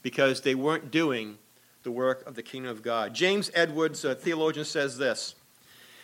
because 0.02 0.42
they 0.42 0.54
weren't 0.54 0.90
doing 0.90 1.38
the 1.82 1.90
work 1.90 2.26
of 2.26 2.34
the 2.34 2.42
kingdom 2.42 2.70
of 2.70 2.82
God. 2.82 3.14
James 3.14 3.50
Edwards, 3.54 4.04
a 4.04 4.14
theologian, 4.14 4.66
says 4.66 4.98
this 4.98 5.34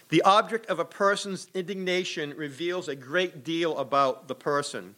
The 0.08 0.22
object 0.22 0.64
of 0.66 0.78
a 0.78 0.86
person's 0.86 1.48
indignation 1.52 2.32
reveals 2.34 2.88
a 2.88 2.96
great 2.96 3.44
deal 3.44 3.76
about 3.76 4.26
the 4.26 4.34
person. 4.34 4.94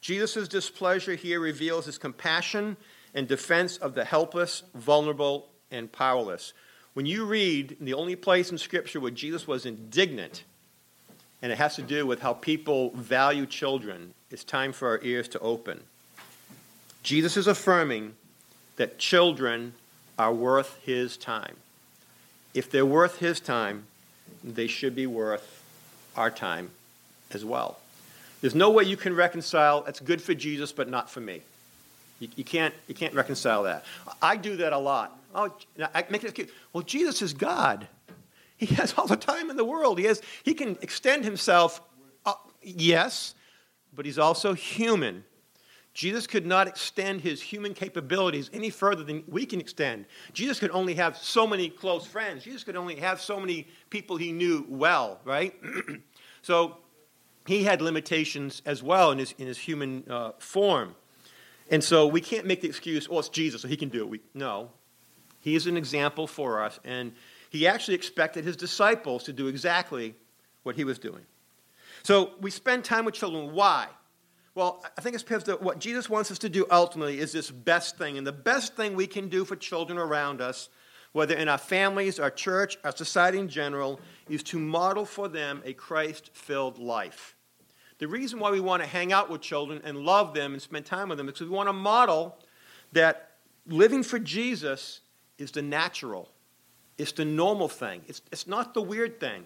Jesus' 0.00 0.46
displeasure 0.46 1.16
here 1.16 1.40
reveals 1.40 1.86
his 1.86 1.98
compassion 1.98 2.76
and 3.12 3.26
defense 3.26 3.76
of 3.76 3.94
the 3.94 4.04
helpless, 4.04 4.62
vulnerable, 4.72 5.48
and 5.72 5.90
powerless. 5.90 6.52
When 6.94 7.06
you 7.06 7.24
read 7.24 7.76
the 7.80 7.94
only 7.94 8.14
place 8.14 8.52
in 8.52 8.58
Scripture 8.58 9.00
where 9.00 9.10
Jesus 9.10 9.48
was 9.48 9.66
indignant, 9.66 10.44
and 11.42 11.50
it 11.50 11.58
has 11.58 11.74
to 11.76 11.82
do 11.82 12.06
with 12.06 12.20
how 12.20 12.32
people 12.32 12.90
value 12.90 13.46
children, 13.46 14.14
it's 14.30 14.44
time 14.44 14.72
for 14.72 14.88
our 14.88 15.00
ears 15.02 15.28
to 15.28 15.38
open. 15.40 15.80
Jesus 17.02 17.36
is 17.36 17.48
affirming 17.48 18.14
that 18.76 18.98
children 18.98 19.74
are 20.18 20.32
worth 20.32 20.78
his 20.84 21.16
time. 21.16 21.56
If 22.54 22.70
they're 22.70 22.86
worth 22.86 23.18
his 23.18 23.40
time, 23.40 23.84
they 24.44 24.68
should 24.68 24.94
be 24.94 25.06
worth 25.06 25.62
our 26.16 26.30
time 26.30 26.70
as 27.32 27.44
well. 27.44 27.78
There's 28.40 28.54
no 28.54 28.70
way 28.70 28.84
you 28.84 28.96
can 28.96 29.14
reconcile 29.14 29.82
that's 29.82 30.00
good 30.00 30.22
for 30.22 30.34
Jesus 30.34 30.72
but 30.72 30.88
not 30.88 31.10
for 31.10 31.20
me. 31.20 31.42
You, 32.20 32.28
you, 32.36 32.44
can't, 32.44 32.74
you 32.86 32.94
can't 32.94 33.14
reconcile 33.14 33.64
that. 33.64 33.84
I 34.20 34.36
do 34.36 34.56
that 34.56 34.72
a 34.72 34.78
lot. 34.78 35.18
Oh, 35.34 35.52
I 35.94 36.04
make 36.10 36.22
it 36.24 36.34
cute. 36.34 36.50
Well, 36.72 36.82
Jesus 36.82 37.22
is 37.22 37.32
God. 37.32 37.88
He 38.62 38.76
has 38.76 38.94
all 38.96 39.08
the 39.08 39.16
time 39.16 39.50
in 39.50 39.56
the 39.56 39.64
world. 39.64 39.98
He, 39.98 40.04
has, 40.04 40.22
he 40.44 40.54
can 40.54 40.78
extend 40.82 41.24
himself, 41.24 41.80
uh, 42.24 42.34
yes, 42.62 43.34
but 43.92 44.06
he's 44.06 44.20
also 44.20 44.52
human. 44.52 45.24
Jesus 45.94 46.28
could 46.28 46.46
not 46.46 46.68
extend 46.68 47.22
his 47.22 47.42
human 47.42 47.74
capabilities 47.74 48.50
any 48.52 48.70
further 48.70 49.02
than 49.02 49.24
we 49.26 49.46
can 49.46 49.58
extend. 49.58 50.06
Jesus 50.32 50.60
could 50.60 50.70
only 50.70 50.94
have 50.94 51.16
so 51.18 51.44
many 51.44 51.68
close 51.68 52.06
friends. 52.06 52.44
Jesus 52.44 52.62
could 52.62 52.76
only 52.76 52.94
have 52.94 53.20
so 53.20 53.40
many 53.40 53.66
people 53.90 54.16
he 54.16 54.30
knew 54.30 54.64
well, 54.68 55.20
right? 55.24 55.54
so 56.42 56.76
he 57.48 57.64
had 57.64 57.82
limitations 57.82 58.62
as 58.64 58.80
well 58.80 59.10
in 59.10 59.18
his, 59.18 59.34
in 59.38 59.48
his 59.48 59.58
human 59.58 60.04
uh, 60.08 60.30
form. 60.38 60.94
And 61.68 61.82
so 61.82 62.06
we 62.06 62.20
can't 62.20 62.46
make 62.46 62.60
the 62.60 62.68
excuse, 62.68 63.08
oh, 63.10 63.18
it's 63.18 63.28
Jesus, 63.28 63.62
so 63.62 63.66
he 63.66 63.76
can 63.76 63.88
do 63.88 64.02
it. 64.02 64.08
We, 64.08 64.20
no. 64.34 64.70
He 65.40 65.56
is 65.56 65.66
an 65.66 65.76
example 65.76 66.28
for 66.28 66.62
us, 66.62 66.78
and 66.84 67.12
he 67.52 67.66
actually 67.66 67.94
expected 67.94 68.46
his 68.46 68.56
disciples 68.56 69.24
to 69.24 69.32
do 69.32 69.46
exactly 69.46 70.14
what 70.62 70.74
he 70.74 70.84
was 70.84 70.98
doing. 70.98 71.20
So 72.02 72.30
we 72.40 72.50
spend 72.50 72.82
time 72.82 73.04
with 73.04 73.12
children. 73.12 73.52
Why? 73.52 73.88
Well, 74.54 74.82
I 74.96 75.02
think 75.02 75.14
it's 75.14 75.22
because 75.22 75.46
what 75.60 75.78
Jesus 75.78 76.08
wants 76.08 76.30
us 76.30 76.38
to 76.38 76.48
do 76.48 76.66
ultimately 76.70 77.18
is 77.18 77.30
this 77.30 77.50
best 77.50 77.98
thing. 77.98 78.16
And 78.16 78.26
the 78.26 78.32
best 78.32 78.74
thing 78.74 78.96
we 78.96 79.06
can 79.06 79.28
do 79.28 79.44
for 79.44 79.54
children 79.54 79.98
around 79.98 80.40
us, 80.40 80.70
whether 81.12 81.34
in 81.34 81.46
our 81.46 81.58
families, 81.58 82.18
our 82.18 82.30
church, 82.30 82.78
our 82.84 82.96
society 82.96 83.38
in 83.38 83.48
general, 83.48 84.00
is 84.30 84.42
to 84.44 84.58
model 84.58 85.04
for 85.04 85.28
them 85.28 85.60
a 85.66 85.74
Christ 85.74 86.30
filled 86.32 86.78
life. 86.78 87.36
The 87.98 88.08
reason 88.08 88.38
why 88.38 88.50
we 88.50 88.60
want 88.60 88.82
to 88.82 88.88
hang 88.88 89.12
out 89.12 89.28
with 89.28 89.42
children 89.42 89.82
and 89.84 89.98
love 89.98 90.32
them 90.32 90.54
and 90.54 90.62
spend 90.62 90.86
time 90.86 91.10
with 91.10 91.18
them 91.18 91.28
is 91.28 91.34
because 91.34 91.50
we 91.50 91.54
want 91.54 91.68
to 91.68 91.74
model 91.74 92.38
that 92.92 93.32
living 93.66 94.02
for 94.02 94.18
Jesus 94.18 95.00
is 95.36 95.50
the 95.50 95.60
natural, 95.60 96.30
it's 96.98 97.12
the 97.12 97.24
normal 97.24 97.68
thing, 97.68 98.02
it's, 98.08 98.22
it's 98.30 98.46
not 98.46 98.74
the 98.74 98.82
weird 98.82 99.20
thing. 99.20 99.44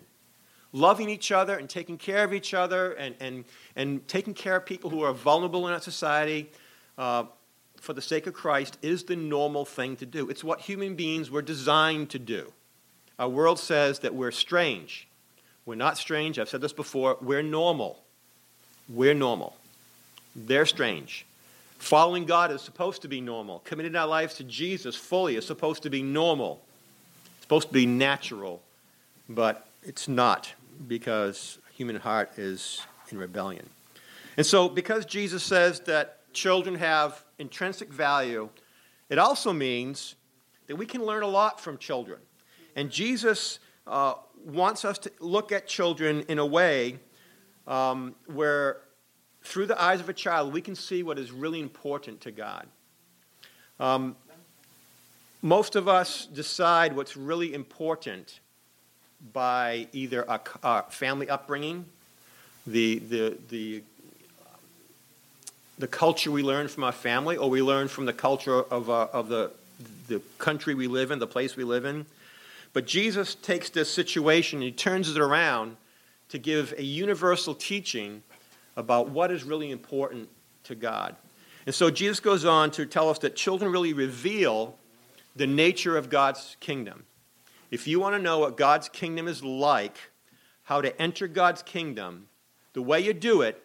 Loving 0.73 1.09
each 1.09 1.33
other 1.33 1.57
and 1.57 1.71
taking 1.71 1.97
care 1.97 2.25
of 2.25 2.35
each 2.35 2.53
other 2.53 2.93
and, 2.93 3.15
and, 3.21 3.45
and 3.77 4.07
taking 4.09 4.35
care 4.35 4.57
of 4.57 4.67
people 4.67 4.91
who 4.91 5.03
are 5.03 5.13
vulnerable 5.15 5.67
in 5.67 5.73
our 5.73 5.81
society 5.81 6.51
uh, 6.99 7.25
for 7.81 7.93
the 7.93 8.03
sake 8.03 8.27
of 8.27 8.35
Christ 8.35 8.77
is 8.83 9.05
the 9.05 9.17
normal 9.17 9.65
thing 9.65 9.97
to 9.97 10.07
do. 10.07 10.29
It's 10.29 10.45
what 10.45 10.61
human 10.61 10.95
beings 10.95 11.31
were 11.31 11.41
designed 11.41 12.11
to 12.11 12.19
do. 12.19 12.53
Our 13.19 13.29
world 13.29 13.59
says 13.59 14.01
that 14.01 14.15
we're 14.15 14.33
strange. 14.33 15.09
We're 15.65 15.77
not 15.77 15.99
strange. 15.99 16.39
I've 16.39 16.49
said 16.49 16.61
this 16.61 16.73
before. 16.73 17.17
We're 17.21 17.43
normal. 17.43 18.03
We're 18.89 19.15
normal. 19.15 19.57
They're 20.35 20.67
strange. 20.67 21.27
Following 21.79 22.25
God 22.25 22.51
is 22.51 22.63
supposed 22.63 23.03
to 23.03 23.09
be 23.09 23.21
normal. 23.21 23.61
Committing 23.61 23.97
our 23.97 24.07
lives 24.07 24.35
to 24.35 24.45
Jesus 24.45 24.97
fully 24.97 25.37
is 25.37 25.47
supposed 25.47 25.83
to 25.85 25.91
be 25.91 26.03
normal. 26.03 26.63
Supposed 27.47 27.69
to 27.69 27.75
be 27.75 27.87
natural, 27.87 28.61
but 29.29 29.69
it's 29.85 30.09
not 30.09 30.53
because 30.89 31.61
human 31.73 31.95
heart 31.95 32.37
is 32.37 32.85
in 33.11 33.19
rebellion. 33.19 33.71
And 34.37 34.45
so, 34.45 34.69
because 34.69 35.07
Jesus 35.07 35.45
says 35.45 35.79
that 35.83 36.33
children 36.33 36.75
have 36.75 37.23
intrinsic 37.39 37.89
value, 37.89 38.49
it 39.09 39.19
also 39.19 39.53
means 39.53 40.17
that 40.67 40.75
we 40.75 40.87
can 40.87 41.05
learn 41.05 41.23
a 41.23 41.29
lot 41.29 41.61
from 41.61 41.79
children. 41.79 42.19
And 42.75 42.91
Jesus 42.91 43.61
uh, 43.87 44.15
wants 44.45 44.85
us 44.85 44.99
to 44.99 45.13
look 45.21 45.53
at 45.53 45.69
children 45.69 46.25
in 46.27 46.41
a 46.41 46.47
way 46.47 46.99
um, 47.69 48.17
where 48.27 48.79
through 49.45 49.67
the 49.67 49.81
eyes 49.81 50.01
of 50.01 50.09
a 50.09 50.13
child 50.13 50.53
we 50.53 50.61
can 50.61 50.75
see 50.75 51.05
what 51.05 51.17
is 51.17 51.31
really 51.31 51.61
important 51.61 52.23
to 52.23 52.33
God. 52.33 52.67
Um, 53.79 54.17
most 55.47 55.77
of 55.77 55.87
us 55.87 56.27
decide 56.27 56.97
what's 56.97 57.17
really 57.17 57.55
important 57.55 58.41
by 59.33 59.87
either 59.93 60.23
a, 60.23 60.41
a 60.65 60.83
family 60.91 61.31
upbringing, 61.31 61.85
the, 62.67 62.99
the, 62.99 63.39
the, 63.49 63.83
the 65.79 65.87
culture 65.87 66.33
we 66.33 66.43
learn 66.43 66.67
from 66.67 66.83
our 66.83 66.91
family, 66.91 67.37
or 67.37 67.49
we 67.49 67.63
learn 67.63 67.87
from 67.87 68.07
the 68.07 68.13
culture 68.13 68.61
of, 68.61 68.91
uh, 68.91 69.07
of 69.13 69.29
the, 69.29 69.53
the 70.09 70.21
country 70.39 70.75
we 70.75 70.89
live 70.89 71.13
in, 71.13 71.21
the 71.21 71.29
place 71.29 71.55
we 71.55 71.63
live 71.63 71.85
in. 71.85 72.07
But 72.73 72.89
Jesus 72.89 73.37
takes 73.37 73.71
this 73.71 73.89
situation 73.89 74.59
and 74.59 74.65
he 74.65 74.73
turns 74.73 75.09
it 75.09 75.17
around 75.17 75.77
to 76.31 76.39
give 76.39 76.75
a 76.77 76.83
universal 76.83 77.55
teaching 77.55 78.25
about 78.77 79.11
what 79.11 79.31
is 79.31 79.45
really 79.45 79.71
important 79.71 80.29
to 80.65 80.75
God. 80.75 81.15
And 81.67 81.75
so 81.75 81.89
Jesus 81.89 82.19
goes 82.19 82.45
on 82.45 82.73
to 82.73 82.85
tell 82.85 83.09
us 83.09 83.21
that 83.21 83.37
children 83.37 83.71
really 83.71 83.93
reveal 83.93 84.77
the 85.37 85.47
nature 85.47 85.97
of 85.97 86.09
God's 86.09 86.57
kingdom. 86.61 87.05
If 87.71 87.87
you 87.87 88.01
want 88.01 88.15
to 88.15 88.23
know 88.23 88.39
what 88.39 88.57
God's 88.57 88.89
kingdom 88.89 89.29
is 89.29 89.45
like, 89.45 89.99
how 90.65 90.81
to 90.81 91.01
enter 91.01 91.29
God's 91.29 91.63
kingdom, 91.63 92.29
the 92.73 92.83
way 92.83 93.01
you 93.01 93.13
do 93.13 93.43
it 93.43 93.63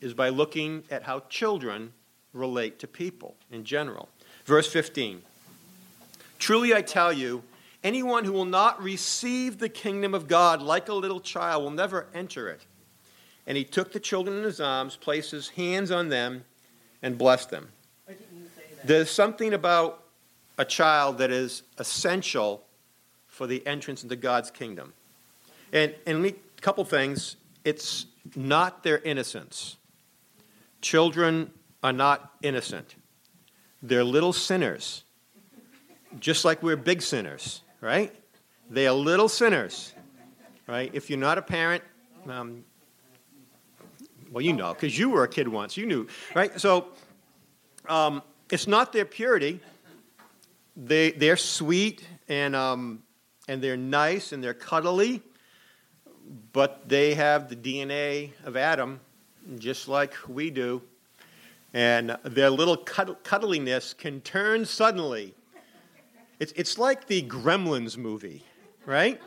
is 0.00 0.14
by 0.14 0.30
looking 0.30 0.84
at 0.90 1.02
how 1.02 1.20
children 1.28 1.92
relate 2.32 2.78
to 2.78 2.86
people 2.86 3.36
in 3.50 3.64
general. 3.64 4.08
Verse 4.44 4.70
15 4.72 5.22
Truly 6.38 6.74
I 6.74 6.82
tell 6.82 7.12
you, 7.12 7.42
anyone 7.82 8.24
who 8.24 8.32
will 8.32 8.44
not 8.44 8.82
receive 8.82 9.58
the 9.58 9.68
kingdom 9.68 10.14
of 10.14 10.28
God 10.28 10.62
like 10.62 10.88
a 10.88 10.94
little 10.94 11.20
child 11.20 11.64
will 11.64 11.70
never 11.70 12.06
enter 12.14 12.48
it. 12.48 12.64
And 13.46 13.56
he 13.56 13.64
took 13.64 13.92
the 13.92 14.00
children 14.00 14.38
in 14.38 14.44
his 14.44 14.60
arms, 14.60 14.96
placed 14.96 15.32
his 15.32 15.48
hands 15.50 15.90
on 15.90 16.08
them, 16.08 16.44
and 17.02 17.18
blessed 17.18 17.50
them. 17.50 17.68
There's 18.84 19.10
something 19.10 19.52
about 19.52 20.04
a 20.58 20.64
child 20.64 21.18
that 21.18 21.30
is 21.30 21.62
essential 21.78 22.64
for 23.26 23.46
the 23.46 23.64
entrance 23.66 24.02
into 24.02 24.16
God's 24.16 24.50
kingdom. 24.50 24.92
And, 25.72 25.94
and 26.06 26.26
a 26.26 26.34
couple 26.60 26.84
things. 26.84 27.36
It's 27.64 28.06
not 28.34 28.82
their 28.82 28.98
innocence. 28.98 29.76
Children 30.80 31.50
are 31.82 31.92
not 31.92 32.32
innocent. 32.42 32.96
They're 33.82 34.04
little 34.04 34.32
sinners, 34.32 35.04
just 36.18 36.44
like 36.44 36.62
we're 36.62 36.76
big 36.76 37.00
sinners, 37.00 37.62
right? 37.80 38.14
They 38.70 38.86
are 38.86 38.94
little 38.94 39.28
sinners, 39.28 39.92
right? 40.66 40.90
If 40.92 41.08
you're 41.10 41.18
not 41.18 41.38
a 41.38 41.42
parent, 41.42 41.84
um, 42.28 42.64
well, 44.32 44.42
you 44.42 44.52
know, 44.52 44.74
because 44.74 44.98
you 44.98 45.10
were 45.10 45.22
a 45.22 45.28
kid 45.28 45.46
once, 45.48 45.76
you 45.76 45.86
knew, 45.86 46.08
right? 46.34 46.60
So 46.60 46.88
um, 47.88 48.22
it's 48.50 48.66
not 48.66 48.92
their 48.92 49.04
purity. 49.04 49.60
They, 50.80 51.10
they're 51.10 51.36
sweet 51.36 52.06
and, 52.28 52.54
um, 52.54 53.02
and 53.48 53.60
they're 53.60 53.76
nice 53.76 54.30
and 54.30 54.42
they're 54.42 54.54
cuddly, 54.54 55.22
but 56.52 56.88
they 56.88 57.14
have 57.14 57.48
the 57.48 57.56
DNA 57.56 58.30
of 58.44 58.56
Adam, 58.56 59.00
just 59.58 59.88
like 59.88 60.14
we 60.28 60.50
do. 60.50 60.80
And 61.74 62.16
their 62.22 62.48
little 62.48 62.76
cuddliness 62.76 63.92
can 63.92 64.20
turn 64.20 64.64
suddenly. 64.64 65.34
It's, 66.38 66.52
it's 66.52 66.78
like 66.78 67.08
the 67.08 67.22
Gremlins 67.22 67.96
movie, 67.96 68.44
right? 68.86 69.20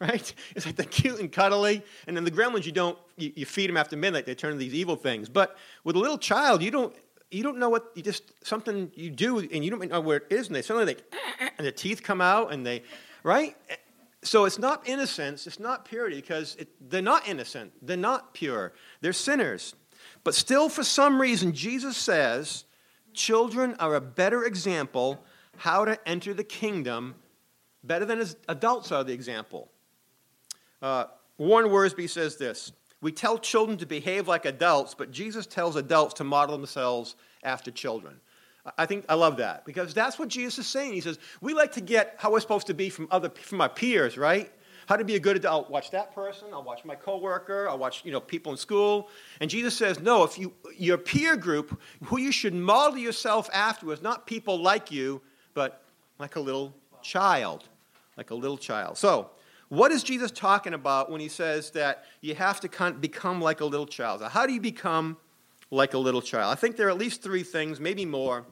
Right? 0.00 0.32
It's 0.54 0.64
like 0.64 0.76
they're 0.76 0.86
cute 0.86 1.18
and 1.18 1.30
cuddly, 1.30 1.82
and 2.06 2.16
then 2.16 2.22
the 2.22 2.30
gremlins, 2.30 2.64
you 2.64 2.70
don't, 2.70 2.96
you, 3.16 3.32
you 3.34 3.44
feed 3.44 3.68
them 3.68 3.76
after 3.76 3.96
midnight, 3.96 4.26
they 4.26 4.34
turn 4.36 4.52
into 4.52 4.60
these 4.60 4.74
evil 4.74 4.94
things. 4.94 5.28
But 5.28 5.56
with 5.82 5.96
a 5.96 5.98
little 5.98 6.18
child, 6.18 6.62
you 6.62 6.70
don't, 6.70 6.94
you 7.30 7.42
don't 7.42 7.58
know 7.58 7.68
what 7.68 7.90
you 7.94 8.02
just 8.02 8.32
something 8.46 8.90
you 8.94 9.10
do 9.10 9.38
and 9.38 9.64
you 9.64 9.70
don't 9.70 9.88
know 9.90 10.00
where 10.00 10.18
it 10.18 10.26
is 10.30 10.46
and 10.46 10.56
they 10.56 10.62
suddenly 10.62 10.86
like 10.86 11.14
and 11.58 11.66
the 11.66 11.72
teeth 11.72 12.02
come 12.02 12.20
out 12.20 12.52
and 12.52 12.64
they 12.64 12.82
right? 13.22 13.56
So 14.22 14.44
it's 14.44 14.58
not 14.58 14.88
innocence 14.88 15.46
it's 15.46 15.60
not 15.60 15.84
purity 15.84 16.16
because 16.16 16.56
it, 16.56 16.68
they're 16.90 17.02
not 17.02 17.28
innocent. 17.28 17.72
They're 17.82 17.96
not 17.96 18.34
pure. 18.34 18.72
They're 19.00 19.12
sinners. 19.12 19.74
But 20.24 20.34
still 20.34 20.68
for 20.68 20.84
some 20.84 21.20
reason 21.20 21.52
jesus 21.52 21.96
says 21.96 22.64
children 23.12 23.74
are 23.78 23.94
a 23.94 24.00
better 24.00 24.44
example 24.44 25.24
how 25.56 25.84
to 25.84 25.98
enter 26.08 26.32
the 26.32 26.44
kingdom 26.44 27.14
better 27.84 28.04
than 28.04 28.24
adults 28.48 28.92
are 28.92 29.04
the 29.04 29.12
example. 29.12 29.70
Uh, 30.80 31.04
warren 31.36 31.68
wiersbe 31.68 32.08
says 32.08 32.36
this 32.36 32.72
we 33.00 33.12
tell 33.12 33.38
children 33.38 33.78
to 33.78 33.86
behave 33.86 34.28
like 34.28 34.44
adults, 34.44 34.94
but 34.94 35.10
Jesus 35.10 35.46
tells 35.46 35.76
adults 35.76 36.14
to 36.14 36.24
model 36.24 36.56
themselves 36.56 37.14
after 37.42 37.70
children. 37.70 38.20
I 38.76 38.86
think 38.86 39.06
I 39.08 39.14
love 39.14 39.38
that 39.38 39.64
because 39.64 39.94
that's 39.94 40.18
what 40.18 40.28
Jesus 40.28 40.58
is 40.58 40.66
saying. 40.66 40.92
He 40.92 41.00
says, 41.00 41.18
we 41.40 41.54
like 41.54 41.72
to 41.72 41.80
get 41.80 42.16
how 42.18 42.32
we're 42.32 42.40
supposed 42.40 42.66
to 42.66 42.74
be 42.74 42.90
from 42.90 43.08
other 43.10 43.30
from 43.30 43.60
our 43.60 43.68
peers, 43.68 44.18
right? 44.18 44.52
How 44.86 44.96
to 44.96 45.04
be 45.04 45.16
a 45.16 45.20
good 45.20 45.36
adult. 45.36 45.66
I'll 45.66 45.72
watch 45.72 45.90
that 45.92 46.14
person, 46.14 46.48
I'll 46.52 46.62
watch 46.62 46.84
my 46.84 46.94
coworker, 46.94 47.68
I'll 47.68 47.78
watch, 47.78 48.04
you 48.04 48.12
know, 48.12 48.20
people 48.20 48.52
in 48.52 48.58
school. 48.58 49.08
And 49.40 49.48
Jesus 49.48 49.76
says, 49.76 50.00
no, 50.00 50.22
if 50.22 50.38
you 50.38 50.52
your 50.76 50.98
peer 50.98 51.36
group, 51.36 51.80
who 52.04 52.18
you 52.18 52.32
should 52.32 52.54
model 52.54 52.98
yourself 52.98 53.48
after 53.52 53.92
is 53.92 54.02
not 54.02 54.26
people 54.26 54.60
like 54.60 54.90
you, 54.90 55.22
but 55.54 55.82
like 56.18 56.36
a 56.36 56.40
little 56.40 56.74
child. 57.02 57.64
Like 58.16 58.30
a 58.32 58.34
little 58.34 58.58
child. 58.58 58.98
So 58.98 59.30
what 59.68 59.92
is 59.92 60.02
Jesus 60.02 60.30
talking 60.30 60.72
about 60.72 61.10
when 61.10 61.20
he 61.20 61.28
says 61.28 61.70
that 61.72 62.04
you 62.20 62.34
have 62.34 62.60
to 62.60 62.92
become 62.92 63.40
like 63.40 63.60
a 63.60 63.64
little 63.64 63.86
child? 63.86 64.22
How 64.22 64.46
do 64.46 64.52
you 64.52 64.60
become 64.60 65.16
like 65.70 65.94
a 65.94 65.98
little 65.98 66.22
child? 66.22 66.50
I 66.50 66.54
think 66.54 66.76
there 66.76 66.86
are 66.86 66.90
at 66.90 66.98
least 66.98 67.22
three 67.22 67.42
things, 67.42 67.78
maybe 67.78 68.06
more. 68.06 68.44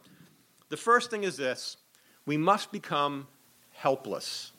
The 0.69 0.77
first 0.77 1.11
thing 1.11 1.25
is 1.25 1.37
this 1.37 1.79
we 2.27 2.37
must 2.37 2.71
become 2.71 3.27
helpless. 3.73 4.53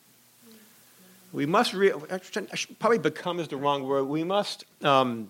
We 1.33 1.45
must, 1.45 1.73
re- 1.73 1.91
probably 2.79 2.99
become 2.99 3.39
is 3.39 3.49
the 3.49 3.57
wrong 3.57 3.83
word. 3.83 4.05
We 4.05 4.23
must 4.23 4.63
um, 4.81 5.29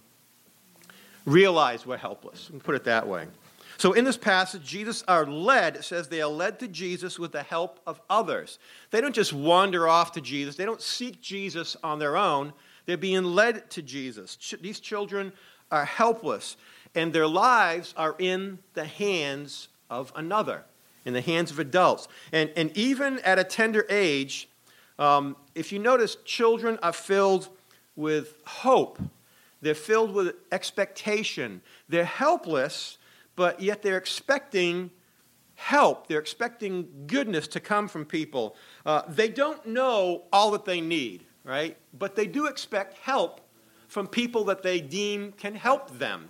realize 1.25 1.85
we're 1.85 1.97
helpless. 1.97 2.51
Put 2.63 2.75
it 2.75 2.83
that 2.85 3.07
way. 3.07 3.25
So 3.77 3.93
in 3.93 4.03
this 4.03 4.17
passage, 4.17 4.63
Jesus 4.63 5.03
are 5.07 5.25
led, 5.25 5.75
it 5.75 5.83
says 5.83 6.07
they 6.07 6.21
are 6.21 6.29
led 6.29 6.59
to 6.59 6.67
Jesus 6.67 7.19
with 7.19 7.31
the 7.31 7.43
help 7.43 7.79
of 7.85 8.01
others. 8.09 8.57
They 8.89 9.01
don't 9.01 9.13
just 9.13 9.33
wander 9.33 9.87
off 9.87 10.11
to 10.13 10.21
Jesus, 10.21 10.55
they 10.55 10.65
don't 10.65 10.81
seek 10.81 11.21
Jesus 11.21 11.77
on 11.83 11.99
their 11.99 12.17
own. 12.17 12.53
They're 12.87 12.97
being 12.97 13.25
led 13.25 13.69
to 13.71 13.81
Jesus. 13.81 14.37
These 14.61 14.79
children 14.79 15.33
are 15.71 15.83
helpless, 15.85 16.55
and 16.95 17.11
their 17.11 17.27
lives 17.27 17.93
are 17.97 18.15
in 18.17 18.59
the 18.73 18.85
hands 18.85 19.67
of 19.89 20.13
another, 20.15 20.63
in 21.05 21.13
the 21.13 21.21
hands 21.21 21.51
of 21.51 21.59
adults. 21.59 22.07
And, 22.31 22.49
and 22.55 22.75
even 22.77 23.19
at 23.19 23.39
a 23.39 23.43
tender 23.43 23.85
age, 23.89 24.47
um, 24.97 25.35
if 25.53 25.71
you 25.71 25.79
notice, 25.79 26.15
children 26.23 26.79
are 26.81 26.93
filled 26.93 27.49
with 27.97 28.35
hope. 28.45 28.99
They're 29.61 29.75
filled 29.75 30.13
with 30.13 30.35
expectation. 30.51 31.61
They're 31.89 32.05
helpless, 32.05 32.97
but 33.37 33.61
yet 33.61 33.81
they're 33.81 33.97
expecting 33.97 34.91
help. 35.55 36.07
They're 36.07 36.19
expecting 36.19 37.05
goodness 37.07 37.47
to 37.49 37.61
come 37.61 37.87
from 37.87 38.03
people. 38.03 38.57
Uh, 38.85 39.03
they 39.07 39.29
don't 39.29 39.65
know 39.65 40.23
all 40.33 40.51
that 40.51 40.65
they 40.65 40.81
need, 40.81 41.23
right? 41.45 41.77
But 41.97 42.17
they 42.17 42.27
do 42.27 42.47
expect 42.47 42.97
help 42.97 43.39
from 43.87 44.07
people 44.07 44.43
that 44.45 44.63
they 44.63 44.81
deem 44.81 45.31
can 45.31 45.55
help 45.55 45.97
them. 45.97 46.29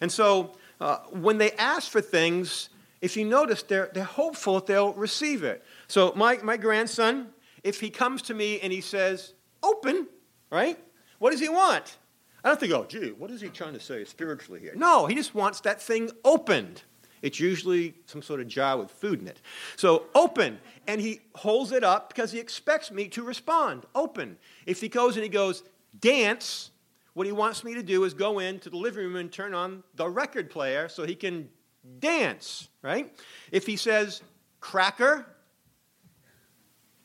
And 0.00 0.12
so 0.12 0.56
uh, 0.80 0.98
when 1.10 1.38
they 1.38 1.52
ask 1.52 1.90
for 1.90 2.00
things, 2.00 2.68
if 3.00 3.16
you 3.16 3.24
notice, 3.24 3.62
they're, 3.62 3.90
they're 3.94 4.04
hopeful 4.04 4.54
that 4.54 4.66
they'll 4.66 4.92
receive 4.92 5.44
it. 5.44 5.64
So 5.86 6.12
my, 6.16 6.38
my 6.42 6.56
grandson, 6.56 7.28
if 7.62 7.80
he 7.80 7.90
comes 7.90 8.22
to 8.22 8.34
me 8.34 8.60
and 8.60 8.72
he 8.72 8.80
says, 8.80 9.32
open, 9.62 10.08
right? 10.50 10.78
What 11.18 11.30
does 11.30 11.40
he 11.40 11.48
want? 11.48 11.96
I 12.44 12.48
don't 12.48 12.60
think, 12.60 12.72
oh, 12.72 12.84
gee, 12.84 13.10
what 13.10 13.30
is 13.30 13.40
he 13.40 13.48
trying 13.48 13.74
to 13.74 13.80
say 13.80 14.04
spiritually 14.04 14.60
here? 14.60 14.74
No, 14.76 15.06
he 15.06 15.14
just 15.14 15.34
wants 15.34 15.60
that 15.62 15.82
thing 15.82 16.10
opened. 16.24 16.82
It's 17.20 17.40
usually 17.40 17.94
some 18.06 18.22
sort 18.22 18.40
of 18.40 18.46
jar 18.46 18.78
with 18.78 18.90
food 18.90 19.20
in 19.20 19.26
it. 19.26 19.40
So 19.76 20.04
open, 20.14 20.58
and 20.86 21.00
he 21.00 21.20
holds 21.34 21.72
it 21.72 21.82
up 21.82 22.08
because 22.08 22.30
he 22.30 22.38
expects 22.38 22.90
me 22.92 23.08
to 23.08 23.22
respond. 23.22 23.86
Open. 23.94 24.38
If 24.66 24.80
he 24.80 24.88
goes 24.88 25.16
and 25.16 25.24
he 25.24 25.28
goes, 25.28 25.64
dance, 25.98 26.70
what 27.14 27.26
he 27.26 27.32
wants 27.32 27.64
me 27.64 27.74
to 27.74 27.82
do 27.82 28.04
is 28.04 28.14
go 28.14 28.38
into 28.38 28.70
the 28.70 28.76
living 28.76 29.04
room 29.04 29.16
and 29.16 29.32
turn 29.32 29.52
on 29.52 29.82
the 29.96 30.08
record 30.08 30.48
player 30.48 30.88
so 30.88 31.04
he 31.04 31.16
can 31.16 31.48
dance, 31.98 32.68
right? 32.82 33.12
If 33.50 33.66
he 33.66 33.76
says, 33.76 34.22
cracker, 34.60 35.26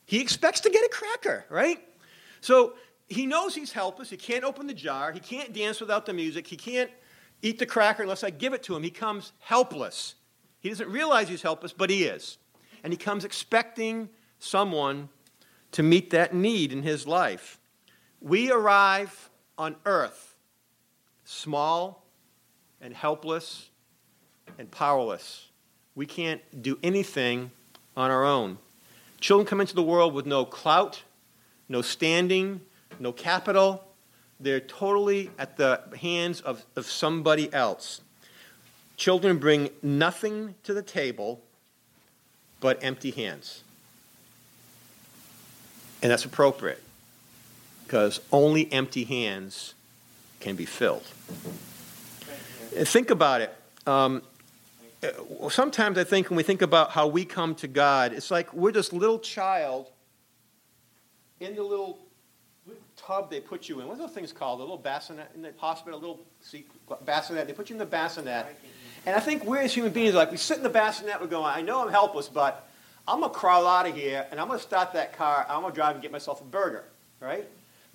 he 0.06 0.20
expects 0.20 0.60
to 0.60 0.70
get 0.70 0.84
a 0.84 0.88
cracker, 0.90 1.44
right? 1.48 1.80
So 2.40 2.74
he 3.08 3.26
knows 3.26 3.54
he's 3.54 3.72
helpless. 3.72 4.10
He 4.10 4.16
can't 4.16 4.44
open 4.44 4.66
the 4.66 4.74
jar. 4.74 5.12
He 5.12 5.20
can't 5.20 5.52
dance 5.52 5.80
without 5.80 6.06
the 6.06 6.12
music. 6.12 6.46
He 6.46 6.56
can't 6.56 6.90
eat 7.42 7.58
the 7.58 7.66
cracker 7.66 8.02
unless 8.02 8.24
I 8.24 8.30
give 8.30 8.52
it 8.52 8.62
to 8.64 8.76
him. 8.76 8.82
He 8.82 8.90
comes 8.90 9.32
helpless. 9.40 10.14
He 10.60 10.68
doesn't 10.70 10.88
realize 10.88 11.28
he's 11.28 11.42
helpless, 11.42 11.72
but 11.72 11.90
he 11.90 12.04
is. 12.04 12.38
And 12.82 12.92
he 12.92 12.96
comes 12.96 13.24
expecting 13.24 14.08
someone 14.38 15.08
to 15.72 15.82
meet 15.82 16.10
that 16.10 16.34
need 16.34 16.72
in 16.72 16.82
his 16.82 17.06
life. 17.06 17.58
We 18.20 18.50
arrive 18.50 19.30
on 19.58 19.76
earth 19.84 20.36
small 21.24 22.06
and 22.80 22.94
helpless 22.94 23.70
and 24.58 24.70
powerless. 24.70 25.48
We 25.94 26.06
can't 26.06 26.40
do 26.62 26.78
anything 26.82 27.50
on 27.96 28.10
our 28.10 28.24
own. 28.24 28.58
Children 29.20 29.46
come 29.46 29.60
into 29.60 29.74
the 29.74 29.82
world 29.82 30.12
with 30.14 30.26
no 30.26 30.44
clout, 30.44 31.02
no 31.68 31.82
standing, 31.82 32.60
no 33.00 33.12
capital. 33.12 33.84
They're 34.40 34.60
totally 34.60 35.30
at 35.38 35.56
the 35.56 35.80
hands 36.00 36.40
of, 36.40 36.64
of 36.76 36.86
somebody 36.86 37.52
else. 37.52 38.00
Children 38.96 39.38
bring 39.38 39.70
nothing 39.82 40.54
to 40.64 40.74
the 40.74 40.82
table 40.82 41.40
but 42.60 42.82
empty 42.82 43.10
hands. 43.10 43.62
And 46.02 46.10
that's 46.10 46.24
appropriate 46.24 46.82
because 47.84 48.20
only 48.32 48.70
empty 48.72 49.04
hands 49.04 49.74
can 50.40 50.56
be 50.56 50.64
filled. 50.64 51.06
Think 52.72 53.10
about 53.10 53.40
it. 53.40 53.54
Um, 53.86 54.22
sometimes 55.50 55.98
I 55.98 56.04
think 56.04 56.30
when 56.30 56.36
we 56.36 56.42
think 56.42 56.62
about 56.62 56.90
how 56.90 57.06
we 57.06 57.24
come 57.24 57.54
to 57.56 57.68
God, 57.68 58.12
it's 58.12 58.30
like 58.30 58.52
we're 58.52 58.72
this 58.72 58.92
little 58.92 59.18
child 59.18 59.90
in 61.40 61.54
the 61.54 61.62
little 61.62 61.98
tub 62.96 63.30
they 63.30 63.40
put 63.40 63.68
you 63.68 63.80
in. 63.80 63.86
What 63.86 63.94
are 63.94 64.06
those 64.06 64.12
things 64.12 64.32
called? 64.32 64.60
A 64.60 64.62
little 64.62 64.78
bassinet 64.78 65.30
in 65.34 65.42
the 65.42 65.52
hospital, 65.58 65.98
a 65.98 66.00
little 66.00 66.20
bassinet. 67.04 67.46
They 67.46 67.52
put 67.52 67.70
you 67.70 67.74
in 67.74 67.78
the 67.78 67.86
bassinet. 67.86 68.46
And 69.06 69.14
I 69.14 69.20
think 69.20 69.44
we 69.44 69.58
as 69.58 69.74
human 69.74 69.92
beings, 69.92 70.14
like 70.14 70.30
we 70.30 70.36
sit 70.36 70.56
in 70.56 70.62
the 70.62 70.70
bassinet, 70.70 71.20
we're 71.20 71.26
going, 71.26 71.44
I 71.44 71.60
know 71.60 71.84
I'm 71.84 71.90
helpless, 71.90 72.28
but 72.28 72.68
I'm 73.06 73.20
going 73.20 73.32
to 73.32 73.38
crawl 73.38 73.66
out 73.66 73.86
of 73.86 73.94
here 73.94 74.26
and 74.30 74.40
I'm 74.40 74.48
going 74.48 74.58
to 74.58 74.64
start 74.64 74.94
that 74.94 75.12
car. 75.16 75.44
I'm 75.48 75.60
going 75.60 75.72
to 75.72 75.76
drive 75.76 75.96
and 75.96 76.02
get 76.02 76.10
myself 76.10 76.40
a 76.40 76.44
burger, 76.44 76.84
right? 77.20 77.46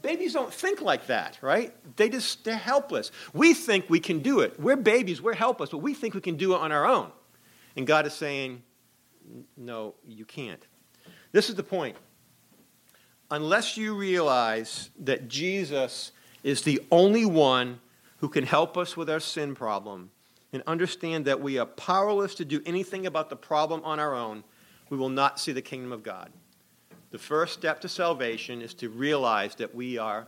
Babies 0.02 0.34
don't 0.34 0.54
think 0.54 0.82
like 0.82 1.08
that, 1.08 1.40
right? 1.42 1.74
They 1.98 2.10
just, 2.10 2.46
they're 2.46 2.56
helpless. 2.56 3.12
We 3.34 3.54
think 3.54 3.90
we 3.90 4.00
can 4.00 4.20
do 4.20 4.42
it. 4.42 4.60
We're 4.60 4.78
babies, 4.78 5.22
we're 5.22 5.34
helpless, 5.34 5.72
but 5.72 5.80
we 5.80 5.94
think 5.94 6.14
we 6.14 6.22
can 6.22 6.38
do 6.38 6.54
it 6.54 6.62
on 6.62 6.72
our 6.72 6.86
own. 6.86 7.12
And 7.76 7.86
God 7.86 8.06
is 8.06 8.14
saying, 8.14 8.64
no, 9.58 9.96
you 10.08 10.26
can't. 10.26 10.62
This 11.32 11.50
is 11.50 11.56
the 11.56 11.64
point. 11.64 11.98
Unless 13.32 13.78
you 13.78 13.96
realize 13.96 14.90
that 15.00 15.28
Jesus 15.28 16.12
is 16.44 16.64
the 16.64 16.82
only 16.92 17.26
one 17.26 17.80
who 18.20 18.30
can 18.30 18.44
help 18.44 18.78
us 18.78 18.98
with 18.98 19.10
our 19.10 19.20
sin 19.20 19.56
problem 19.56 20.10
and 20.52 20.64
understand 20.66 21.26
that 21.26 21.42
we 21.42 21.58
are 21.58 21.66
powerless 21.66 22.36
to 22.36 22.46
do 22.46 22.62
anything 22.66 23.06
about 23.06 23.30
the 23.30 23.36
problem 23.36 23.82
on 23.84 24.00
our 24.00 24.16
own, 24.16 24.44
we 24.90 24.98
will 24.98 25.10
not 25.10 25.40
see 25.40 25.52
the 25.52 25.62
kingdom 25.62 25.92
of 25.92 26.04
God. 26.04 26.32
The 27.12 27.20
first 27.20 27.54
step 27.54 27.82
to 27.82 27.90
salvation 27.90 28.62
is 28.62 28.74
to 28.76 28.90
realize 28.90 29.56
that 29.56 29.74
we 29.74 29.98
are 29.98 30.28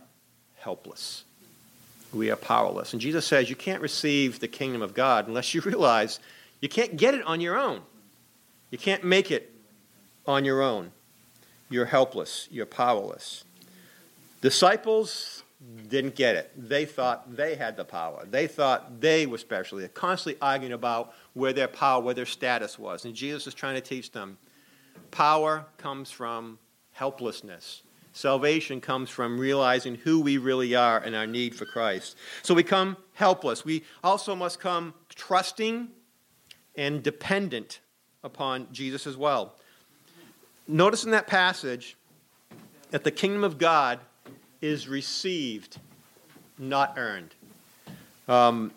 helpless. 0.56 1.24
We 2.12 2.30
are 2.30 2.36
powerless. 2.36 2.92
And 2.92 3.00
Jesus 3.00 3.26
says 3.26 3.50
you 3.50 3.56
can't 3.56 3.80
receive 3.80 4.38
the 4.38 4.48
kingdom 4.48 4.82
of 4.82 4.94
God 4.94 5.28
unless 5.28 5.54
you 5.54 5.60
realize 5.64 6.20
you 6.60 6.68
can't 6.68 6.96
get 6.96 7.14
it 7.14 7.24
on 7.24 7.40
your 7.40 7.58
own. 7.58 7.80
You 8.70 8.78
can't 8.78 9.04
make 9.04 9.30
it 9.30 9.52
on 10.26 10.44
your 10.44 10.62
own. 10.62 10.92
You're 11.72 11.86
helpless. 11.86 12.48
You're 12.50 12.66
powerless. 12.66 13.44
Disciples 14.40 15.42
didn't 15.88 16.16
get 16.16 16.34
it. 16.34 16.52
They 16.56 16.84
thought 16.84 17.36
they 17.36 17.54
had 17.54 17.76
the 17.76 17.84
power. 17.84 18.26
They 18.28 18.46
thought 18.46 19.00
they 19.00 19.26
were 19.26 19.38
special. 19.38 19.78
They're 19.78 19.88
constantly 19.88 20.40
arguing 20.42 20.72
about 20.72 21.14
where 21.34 21.52
their 21.52 21.68
power, 21.68 22.02
where 22.02 22.14
their 22.14 22.26
status 22.26 22.78
was. 22.78 23.04
And 23.04 23.14
Jesus 23.14 23.46
is 23.46 23.54
trying 23.54 23.76
to 23.76 23.80
teach 23.80 24.12
them 24.12 24.38
power 25.10 25.66
comes 25.78 26.10
from 26.10 26.58
helplessness. 26.92 27.82
Salvation 28.12 28.80
comes 28.80 29.08
from 29.08 29.38
realizing 29.38 29.94
who 29.94 30.20
we 30.20 30.36
really 30.36 30.74
are 30.74 30.98
and 30.98 31.14
our 31.14 31.26
need 31.26 31.54
for 31.54 31.64
Christ. 31.64 32.16
So 32.42 32.54
we 32.54 32.62
come 32.62 32.96
helpless. 33.14 33.64
We 33.64 33.84
also 34.04 34.34
must 34.34 34.60
come 34.60 34.94
trusting 35.14 35.88
and 36.74 37.02
dependent 37.02 37.80
upon 38.22 38.68
Jesus 38.72 39.06
as 39.06 39.16
well. 39.16 39.56
Notice 40.68 41.04
in 41.04 41.10
that 41.10 41.26
passage 41.26 41.96
that 42.90 43.04
the 43.04 43.10
kingdom 43.10 43.42
of 43.42 43.58
God 43.58 43.98
is 44.60 44.88
received, 44.88 45.78
not 46.58 46.94
earned. 46.96 47.34
Um, 48.28 48.70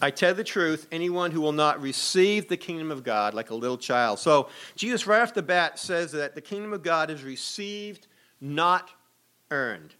I 0.00 0.10
tell 0.10 0.34
the 0.34 0.44
truth, 0.44 0.86
anyone 0.92 1.30
who 1.30 1.40
will 1.40 1.52
not 1.52 1.80
receive 1.80 2.48
the 2.48 2.56
kingdom 2.56 2.90
of 2.90 3.02
God 3.02 3.34
like 3.34 3.50
a 3.50 3.54
little 3.54 3.78
child. 3.78 4.18
So 4.18 4.48
Jesus, 4.76 5.06
right 5.06 5.22
off 5.22 5.32
the 5.32 5.42
bat, 5.42 5.78
says 5.78 6.12
that 6.12 6.34
the 6.34 6.40
kingdom 6.40 6.72
of 6.72 6.82
God 6.82 7.10
is 7.10 7.24
received, 7.24 8.06
not 8.40 8.90
earned. 9.50 9.94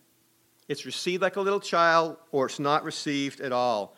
It's 0.69 0.85
received 0.85 1.23
like 1.23 1.37
a 1.37 1.41
little 1.41 1.61
child, 1.61 2.19
or 2.31 2.47
it's 2.47 2.59
not 2.59 2.85
received 2.85 3.41
at 3.41 3.53
all. 3.53 3.96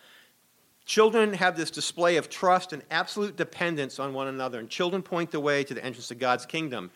Children 0.88 1.34
have 1.34 1.56
this 1.56 1.70
display 1.70 2.16
of 2.16 2.28
trust 2.28 2.72
and 2.72 2.82
absolute 2.90 3.36
dependence 3.36 4.00
on 4.00 4.12
one 4.12 4.26
another, 4.26 4.58
and 4.58 4.68
children 4.68 5.02
point 5.02 5.30
the 5.30 5.38
way 5.38 5.62
to 5.62 5.74
the 5.74 5.84
entrance 5.84 6.10
of 6.10 6.18
God's 6.18 6.46
kingdom. 6.46 6.90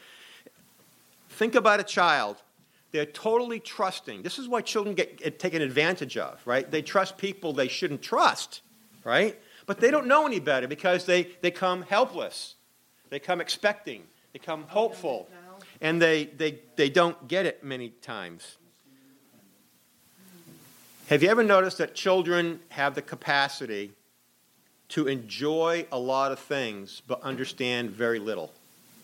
Think 1.28 1.55
about 1.55 1.78
a 1.78 1.85
child. 1.85 2.42
They're 2.90 3.07
totally 3.07 3.61
trusting. 3.61 4.22
This 4.22 4.38
is 4.38 4.48
why 4.48 4.62
children 4.62 4.96
get 4.96 5.38
taken 5.38 5.62
advantage 5.62 6.16
of, 6.16 6.44
right? 6.44 6.68
They 6.68 6.83
trust 6.83 7.16
people 7.16 7.52
they 7.52 7.68
shouldn't 7.68 8.02
trust 8.02 8.62
right? 9.05 9.38
But 9.66 9.81
they 9.81 9.90
don't 9.90 10.07
know 10.07 10.26
any 10.26 10.40
better 10.40 10.68
because 10.68 11.07
they, 11.07 11.28
they 11.40 11.50
come 11.50 11.83
helpless. 11.83 12.57
They 13.11 13.18
come 13.18 13.40
expecting. 13.40 14.05
They 14.33 14.38
come 14.38 14.64
hopeful. 14.64 15.28
And 15.81 16.00
they, 16.00 16.24
they, 16.24 16.61
they 16.76 16.88
don't 16.88 17.28
get 17.28 17.46
it 17.46 17.62
many 17.62 17.90
times. 17.90 18.59
Have 21.12 21.22
you 21.22 21.29
ever 21.29 21.42
noticed 21.44 21.77
that 21.77 21.94
children 21.94 22.59
have 22.70 22.94
the 22.94 23.03
capacity 23.03 23.92
to 24.88 25.09
enjoy 25.09 25.85
a 25.92 25.98
lot 25.98 26.33
of 26.33 26.38
things 26.38 27.03
but 27.07 27.20
understand 27.20 27.90
very 27.90 28.18
little? 28.18 28.51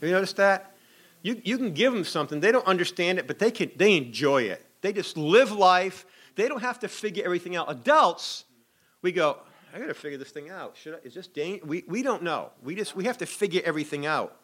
Have 0.01 0.09
you 0.09 0.14
noticed 0.14 0.37
that? 0.37 0.73
You, 1.21 1.38
you 1.44 1.59
can 1.59 1.75
give 1.75 1.92
them 1.92 2.05
something, 2.05 2.40
they 2.40 2.51
don't 2.51 2.66
understand 2.66 3.18
it, 3.18 3.27
but 3.27 3.38
they, 3.38 3.51
can, 3.51 3.71
they 3.77 3.94
enjoy 3.94 4.44
it. 4.44 4.64
They 4.81 4.94
just 4.94 5.18
live 5.18 5.53
life. 5.53 6.07
They 6.35 6.49
don't 6.49 6.62
have 6.62 6.79
to 6.79 6.88
figure 6.88 7.23
everything 7.27 7.57
out. 7.57 7.71
Adults, 7.71 8.47
we 9.03 9.12
go, 9.12 9.37
I 9.75 9.79
got 9.79 9.88
to 9.88 9.92
figure 9.92 10.16
this 10.16 10.31
thing 10.31 10.49
out. 10.49 10.79
Should 10.79 10.94
I, 10.94 10.99
is 11.05 11.12
this 11.12 11.27
dangerous? 11.27 11.68
We, 11.68 11.85
we 11.87 12.03
don't 12.03 12.23
know. 12.23 12.53
We 12.62 12.75
just 12.75 12.97
we 12.97 13.05
have 13.05 13.18
to 13.18 13.27
figure 13.27 13.61
everything 13.66 14.07
out. 14.07 14.35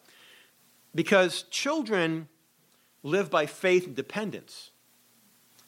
Because 0.93 1.41
children 1.49 2.27
live 3.01 3.31
by 3.31 3.47
faith 3.47 3.87
and 3.87 3.95
dependence. 3.95 4.69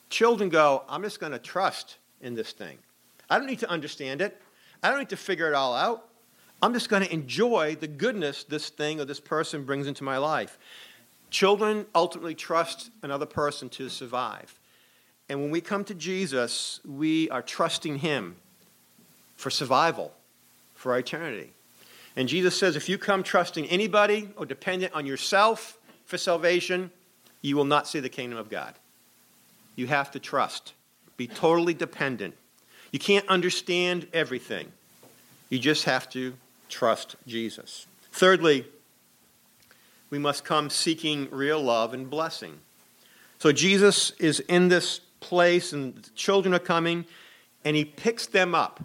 Children 0.10 0.50
go, 0.50 0.84
I'm 0.88 1.04
just 1.04 1.20
going 1.20 1.34
to 1.34 1.40
trust 1.40 1.98
in 2.22 2.36
this 2.36 2.52
thing. 2.52 2.78
I 3.30 3.38
don't 3.38 3.48
need 3.48 3.60
to 3.60 3.70
understand 3.70 4.22
it. 4.22 4.42
I 4.82 4.90
don't 4.90 5.00
need 5.00 5.10
to 5.10 5.18
figure 5.18 5.48
it 5.48 5.54
all 5.54 5.76
out. 5.76 6.08
I'm 6.62 6.74
just 6.74 6.90
going 6.90 7.04
to 7.04 7.14
enjoy 7.14 7.76
the 7.80 7.88
goodness 7.88 8.44
this 8.44 8.70
thing 8.70 9.00
or 9.00 9.06
this 9.06 9.20
person 9.20 9.64
brings 9.64 9.86
into 9.86 10.04
my 10.04 10.18
life. 10.18 10.58
Children 11.30 11.86
ultimately 11.94 12.34
trust 12.34 12.90
another 13.04 13.26
person 13.26 13.70
to 13.70 13.90
survive. 13.90 14.58
And 15.30 15.42
when 15.42 15.52
we 15.52 15.62
come 15.62 15.84
to 15.86 15.94
Jesus, 15.94 16.80
we 16.86 17.30
are 17.30 17.42
trusting 17.42 18.00
Him 18.00 18.38
for 19.36 19.50
survival, 19.50 20.14
for 20.74 20.98
eternity. 20.98 21.52
And 22.16 22.28
Jesus 22.28 22.58
says 22.58 22.76
if 22.76 22.90
you 22.90 22.98
come 22.98 23.24
trusting 23.24 23.68
anybody 23.68 24.30
or 24.38 24.46
dependent 24.46 24.94
on 24.94 25.06
yourself 25.06 25.78
for 26.06 26.18
salvation, 26.18 26.92
you 27.42 27.56
will 27.56 27.66
not 27.66 27.88
see 27.88 28.00
the 28.00 28.10
kingdom 28.10 28.40
of 28.40 28.50
God. 28.50 28.74
You 29.78 29.88
have 29.88 30.12
to 30.12 30.20
trust, 30.20 30.74
be 31.16 31.28
totally 31.28 31.74
dependent. 31.74 32.36
You 32.92 33.00
can't 33.00 33.28
understand 33.30 34.08
everything. 34.12 34.72
You 35.50 35.60
just 35.60 35.86
have 35.86 36.10
to 36.10 36.34
trust 36.68 37.16
Jesus. 37.26 37.86
Thirdly, 38.12 38.66
we 40.10 40.18
must 40.18 40.44
come 40.44 40.70
seeking 40.70 41.30
real 41.32 41.62
love 41.62 41.94
and 41.94 42.10
blessing. 42.10 42.60
So 43.40 43.52
Jesus 43.52 44.12
is 44.20 44.40
in 44.42 44.68
this 44.68 45.00
place, 45.20 45.74
and 45.74 45.96
the 45.96 46.10
children 46.12 46.54
are 46.54 46.60
coming, 46.60 47.06
and 47.64 47.76
he 47.76 47.86
picks 47.86 48.26
them 48.26 48.56
up. 48.56 48.84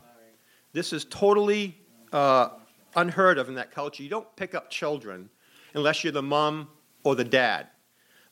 This 0.75 0.93
is 0.93 1.07
totally 1.07 1.77
uh, 2.13 2.51
unheard 2.95 3.39
of 3.39 3.49
in 3.49 3.55
that 3.55 3.71
culture. 3.71 4.03
You 4.03 4.11
don't 4.11 4.37
pick 4.37 4.55
up 4.55 4.71
children 4.71 5.31
unless 5.75 6.05
you're 6.05 6.13
the 6.13 6.23
mom 6.23 6.69
or 7.03 7.15
the 7.15 7.25
dad. 7.25 7.69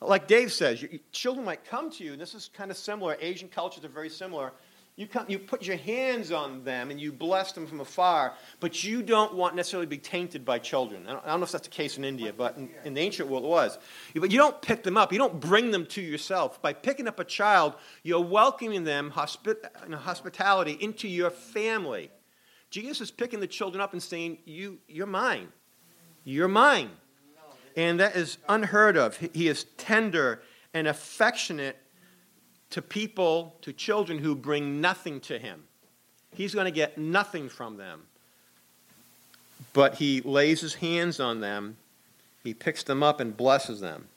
Like 0.01 0.27
Dave 0.27 0.51
says, 0.51 0.83
children 1.11 1.45
might 1.45 1.63
come 1.63 1.91
to 1.91 2.03
you, 2.03 2.13
and 2.13 2.21
this 2.21 2.33
is 2.33 2.49
kind 2.53 2.71
of 2.71 2.77
similar. 2.77 3.17
Asian 3.21 3.47
cultures 3.47 3.85
are 3.85 3.89
very 3.89 4.09
similar. 4.09 4.51
You, 4.97 5.07
come, 5.07 5.25
you 5.29 5.39
put 5.39 5.65
your 5.65 5.77
hands 5.77 6.31
on 6.31 6.63
them 6.63 6.91
and 6.91 6.99
you 6.99 7.13
bless 7.13 7.53
them 7.53 7.65
from 7.65 7.79
afar, 7.79 8.33
but 8.59 8.83
you 8.83 9.01
don't 9.01 9.33
want 9.33 9.55
necessarily 9.55 9.85
to 9.85 9.89
be 9.89 9.97
tainted 9.97 10.43
by 10.43 10.59
children. 10.59 11.07
I 11.07 11.13
don't, 11.13 11.25
I 11.25 11.29
don't 11.29 11.39
know 11.39 11.45
if 11.45 11.51
that's 11.51 11.67
the 11.67 11.73
case 11.73 11.97
in 11.97 12.03
India, 12.03 12.33
but 12.33 12.57
in, 12.57 12.69
in, 12.83 12.93
the 12.93 13.01
ancient 13.01 13.29
world 13.29 13.45
it 13.45 13.47
was. 13.47 13.79
But 14.13 14.31
you 14.31 14.37
don't 14.37 14.61
pick 14.61 14.83
them 14.83 14.97
up. 14.97 15.13
You 15.13 15.17
don't 15.17 15.39
bring 15.39 15.71
them 15.71 15.85
to 15.87 16.01
yourself. 16.01 16.61
By 16.61 16.73
picking 16.73 17.07
up 17.07 17.19
a 17.19 17.23
child, 17.23 17.75
you're 18.03 18.21
welcoming 18.21 18.83
them 18.83 19.11
hospi- 19.15 19.93
hospitality 19.93 20.73
into 20.73 21.07
your 21.07 21.29
family. 21.29 22.11
Jesus 22.69 23.01
is 23.01 23.11
picking 23.11 23.39
the 23.39 23.47
children 23.47 23.81
up 23.81 23.93
and 23.93 24.03
saying, 24.03 24.39
you, 24.45 24.79
You're 24.87 25.07
mine. 25.07 25.47
You're 26.23 26.47
mine. 26.47 26.91
And 27.75 27.99
that 27.99 28.15
is 28.15 28.37
unheard 28.49 28.97
of. 28.97 29.17
He 29.17 29.47
is 29.47 29.65
tender 29.77 30.41
and 30.73 30.87
affectionate 30.87 31.77
to 32.71 32.81
people, 32.81 33.55
to 33.61 33.73
children 33.73 34.19
who 34.19 34.35
bring 34.35 34.81
nothing 34.81 35.19
to 35.21 35.37
him. 35.37 35.63
He's 36.33 36.53
going 36.53 36.65
to 36.65 36.71
get 36.71 36.97
nothing 36.97 37.49
from 37.49 37.77
them. 37.77 38.03
But 39.73 39.95
he 39.95 40.21
lays 40.21 40.61
his 40.61 40.75
hands 40.75 41.19
on 41.19 41.39
them, 41.39 41.77
he 42.43 42.53
picks 42.53 42.83
them 42.83 43.03
up 43.03 43.19
and 43.19 43.35
blesses 43.37 43.79
them. 43.79 44.07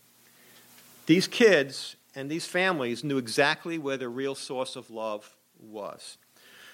These 1.07 1.29
kids 1.29 1.97
and 2.15 2.31
these 2.31 2.47
families 2.47 3.05
knew 3.05 3.19
exactly 3.19 3.77
where 3.77 3.97
the 3.97 4.09
real 4.09 4.35
source 4.35 4.77
of 4.77 4.91
love 4.91 5.35
was. 5.61 6.17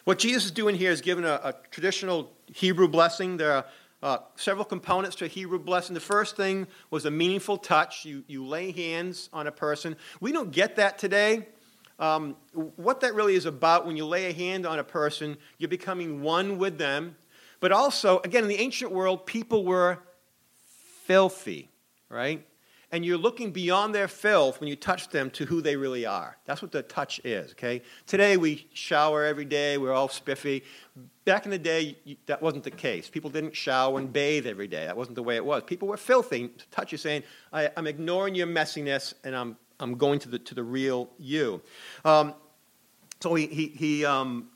What 0.05 0.19
Jesus 0.19 0.47
is 0.47 0.51
doing 0.51 0.77
here 0.77 0.91
is 0.91 1.01
giving 1.01 1.25
a, 1.25 1.41
a 1.43 1.55
traditional 1.71 2.31
Hebrew 2.47 2.89
blessing. 2.89 3.37
There 3.37 3.53
are 3.53 3.65
uh, 4.03 4.19
several 4.37 4.65
components 4.65 5.17
to 5.17 5.27
a 5.27 5.29
Hebrew 5.29 5.59
blessing. 5.59 5.95
The 5.95 6.01
first 6.01 6.37
thing 6.37 6.67
was 6.91 7.05
a 7.05 7.11
meaningful 7.11 7.59
touch. 7.59 8.05
You, 8.05 8.25
you 8.27 8.47
lay 8.47 8.73
hands 8.73 9.29
on 9.33 9.47
a 9.47 9.53
person. 9.53 9.97
We 10.21 10.33
don't 10.33 10.51
get 10.51 10.77
that 10.77 10.99
today. 10.99 11.47
Um, 11.99 12.37
what 12.77 13.01
that 13.01 13.15
really 13.15 13.35
is 13.35 13.45
about 13.45 13.87
when 13.87 13.97
you 13.97 14.07
lay 14.07 14.31
a 14.31 14.33
hand 14.33 14.65
on 14.67 14.79
a 14.79 14.85
person, 14.85 15.37
you're 15.59 15.69
becoming 15.69 16.23
one 16.23 16.57
with 16.57 16.79
them. 16.79 17.17
But 17.61 17.73
also, 17.73 18.21
again, 18.21 18.43
in 18.43 18.49
the 18.49 18.59
ancient 18.59 18.91
world, 18.91 19.27
people 19.27 19.67
were 19.67 19.99
filthy, 21.05 21.69
right? 22.09 22.47
And 22.93 23.05
you're 23.05 23.19
looking 23.19 23.53
beyond 23.53 23.95
their 23.95 24.09
filth 24.09 24.59
when 24.61 24.69
you 24.69 24.77
touch 24.77 25.09
them 25.09 25.31
to 25.31 25.45
who 25.45 25.61
they 25.61 25.77
really 25.77 26.07
are. 26.07 26.37
That's 26.45 26.61
what 26.61 26.73
the 26.73 26.83
touch 26.83 27.21
is, 27.25 27.53
okay? 27.53 27.83
Today 28.07 28.37
we 28.37 28.69
shower 28.73 29.25
every 29.25 29.45
day, 29.45 29.79
we're 29.79 29.93
all 29.93 30.09
spiffy. 30.09 30.65
Back 31.25 31.45
in 31.45 31.51
the 31.53 31.59
day, 31.59 31.97
that 32.27 32.43
wasn't 32.43 32.65
the 32.65 32.71
case. 32.71 33.09
People 33.09 33.31
didn't 33.31 33.55
shower 33.55 33.99
and 33.99 34.13
bathe 34.13 34.47
every 34.47 34.67
day. 34.67 34.87
That 34.87 34.97
wasn't 34.97 35.15
the 35.15 35.23
way 35.23 35.37
it 35.37 35.45
was. 35.45 35.63
People 35.65 35.87
were 35.87 35.97
filthy. 35.97 36.51
Touch 36.71 36.91
you 36.91 36.99
saying, 36.99 37.23
I, 37.53 37.71
am 37.77 37.87
ignoring 37.87 38.35
your 38.35 38.49
messiness 38.49 39.15
and 39.23 39.37
I'm, 39.37 39.57
I'm 39.79 39.97
going 39.97 40.19
to 40.21 40.29
the, 40.29 40.39
to 40.41 40.55
the 40.55 40.65
real 40.65 41.09
you. 41.19 41.63
Um, 42.05 42.35
so 43.21 43.35
he, 43.35 43.47
he, 43.47 43.67
he 43.69 44.05
um, 44.05 44.49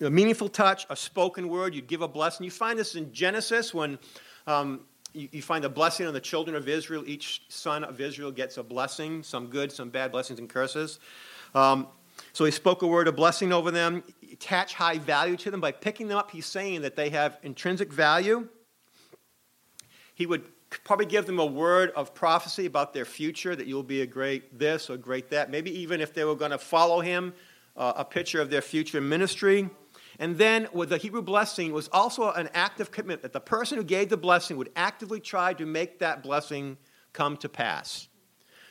a 0.00 0.08
meaningful 0.08 0.48
touch, 0.48 0.86
a 0.88 0.96
spoken 0.96 1.48
word, 1.48 1.74
you 1.74 1.82
give 1.82 2.00
a 2.00 2.08
blessing. 2.08 2.44
You 2.44 2.50
find 2.50 2.78
this 2.78 2.94
in 2.94 3.12
Genesis 3.12 3.74
when 3.74 3.98
um, 4.46 4.80
you, 5.14 5.28
you, 5.32 5.42
find 5.42 5.64
a 5.64 5.68
blessing 5.68 6.06
on 6.06 6.12
the 6.12 6.20
children 6.20 6.56
of 6.56 6.68
Israel. 6.68 7.04
Each 7.06 7.42
son 7.48 7.84
of 7.84 8.00
Israel 8.00 8.30
gets 8.30 8.58
a 8.58 8.62
blessing, 8.62 9.22
some 9.22 9.46
good, 9.46 9.72
some 9.72 9.88
bad 9.88 10.12
blessings 10.12 10.38
and 10.38 10.48
curses. 10.48 10.98
Um, 11.54 11.86
so 12.32 12.44
he 12.44 12.50
spoke 12.50 12.82
a 12.82 12.86
word 12.86 13.08
of 13.08 13.16
blessing 13.16 13.52
over 13.52 13.70
them, 13.70 14.02
attach 14.32 14.74
high 14.74 14.98
value 14.98 15.36
to 15.38 15.50
them. 15.50 15.60
By 15.60 15.72
picking 15.72 16.08
them 16.08 16.18
up, 16.18 16.30
he's 16.30 16.46
saying 16.46 16.82
that 16.82 16.96
they 16.96 17.10
have 17.10 17.38
intrinsic 17.42 17.92
value. 17.92 18.48
He 20.14 20.26
would 20.26 20.44
probably 20.84 21.06
give 21.06 21.26
them 21.26 21.38
a 21.38 21.46
word 21.46 21.92
of 21.94 22.14
prophecy 22.14 22.66
about 22.66 22.92
their 22.92 23.04
future, 23.04 23.54
that 23.54 23.66
you'll 23.66 23.82
be 23.82 24.02
a 24.02 24.06
great 24.06 24.58
this 24.58 24.90
or 24.90 24.96
great 24.96 25.30
that. 25.30 25.50
Maybe 25.50 25.76
even 25.80 26.00
if 26.00 26.12
they 26.12 26.24
were 26.24 26.34
going 26.34 26.50
to 26.50 26.58
follow 26.58 27.00
him, 27.00 27.34
uh, 27.76 27.92
a 27.96 28.04
picture 28.04 28.40
of 28.40 28.50
their 28.50 28.62
future 28.62 29.00
ministry. 29.00 29.68
And 30.18 30.38
then 30.38 30.68
with 30.72 30.90
the 30.90 30.98
Hebrew 30.98 31.22
blessing 31.22 31.72
was 31.72 31.88
also 31.92 32.30
an 32.30 32.48
active 32.54 32.90
commitment 32.90 33.22
that 33.22 33.32
the 33.32 33.40
person 33.40 33.78
who 33.78 33.84
gave 33.84 34.08
the 34.08 34.16
blessing 34.16 34.56
would 34.56 34.70
actively 34.76 35.20
try 35.20 35.54
to 35.54 35.66
make 35.66 35.98
that 35.98 36.22
blessing 36.22 36.76
come 37.12 37.36
to 37.38 37.48
pass. 37.48 38.08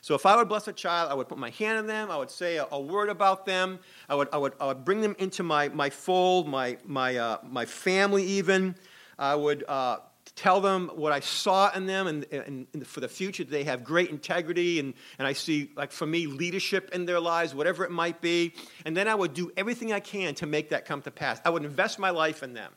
So 0.01 0.15
if 0.15 0.25
I 0.25 0.35
would 0.35 0.49
bless 0.49 0.67
a 0.67 0.73
child, 0.73 1.09
I 1.09 1.13
would 1.13 1.29
put 1.29 1.37
my 1.37 1.51
hand 1.51 1.77
on 1.77 1.87
them, 1.87 2.11
I 2.11 2.17
would 2.17 2.29
say 2.29 2.57
a, 2.57 2.67
a 2.71 2.79
word 2.79 3.07
about 3.07 3.45
them, 3.45 3.79
I 4.09 4.15
would, 4.15 4.27
I, 4.33 4.37
would, 4.37 4.53
I 4.59 4.67
would 4.67 4.83
bring 4.83 4.99
them 4.99 5.15
into 5.17 5.43
my, 5.43 5.69
my 5.69 5.89
fold, 5.89 6.45
my, 6.47 6.77
my, 6.83 7.15
uh, 7.15 7.37
my 7.49 7.65
family 7.65 8.23
even. 8.23 8.75
I 9.17 9.35
would 9.35 9.63
uh, 9.65 9.99
tell 10.35 10.61
them 10.61 10.89
what 10.95 11.11
I 11.11 11.19
saw 11.19 11.71
in 11.73 11.85
them 11.85 12.07
and, 12.07 12.25
and, 12.31 12.67
and, 12.73 12.87
for 12.87 12.99
the 12.99 13.07
future. 13.07 13.43
They 13.43 13.63
have 13.65 13.83
great 13.83 14.09
integrity, 14.09 14.79
and, 14.79 14.93
and 15.19 15.27
I 15.27 15.33
see, 15.33 15.69
like 15.75 15.91
for 15.91 16.07
me, 16.07 16.27
leadership 16.27 16.89
in 16.93 17.05
their 17.05 17.19
lives, 17.19 17.53
whatever 17.53 17.83
it 17.83 17.91
might 17.91 18.21
be. 18.21 18.53
And 18.85 18.97
then 18.97 19.07
I 19.07 19.15
would 19.15 19.33
do 19.33 19.51
everything 19.55 19.93
I 19.93 19.99
can 19.99 20.33
to 20.35 20.45
make 20.45 20.69
that 20.69 20.85
come 20.85 21.01
to 21.03 21.11
pass. 21.11 21.39
I 21.45 21.49
would 21.49 21.63
invest 21.63 21.99
my 21.99 22.09
life 22.09 22.41
in 22.41 22.53
them. 22.53 22.71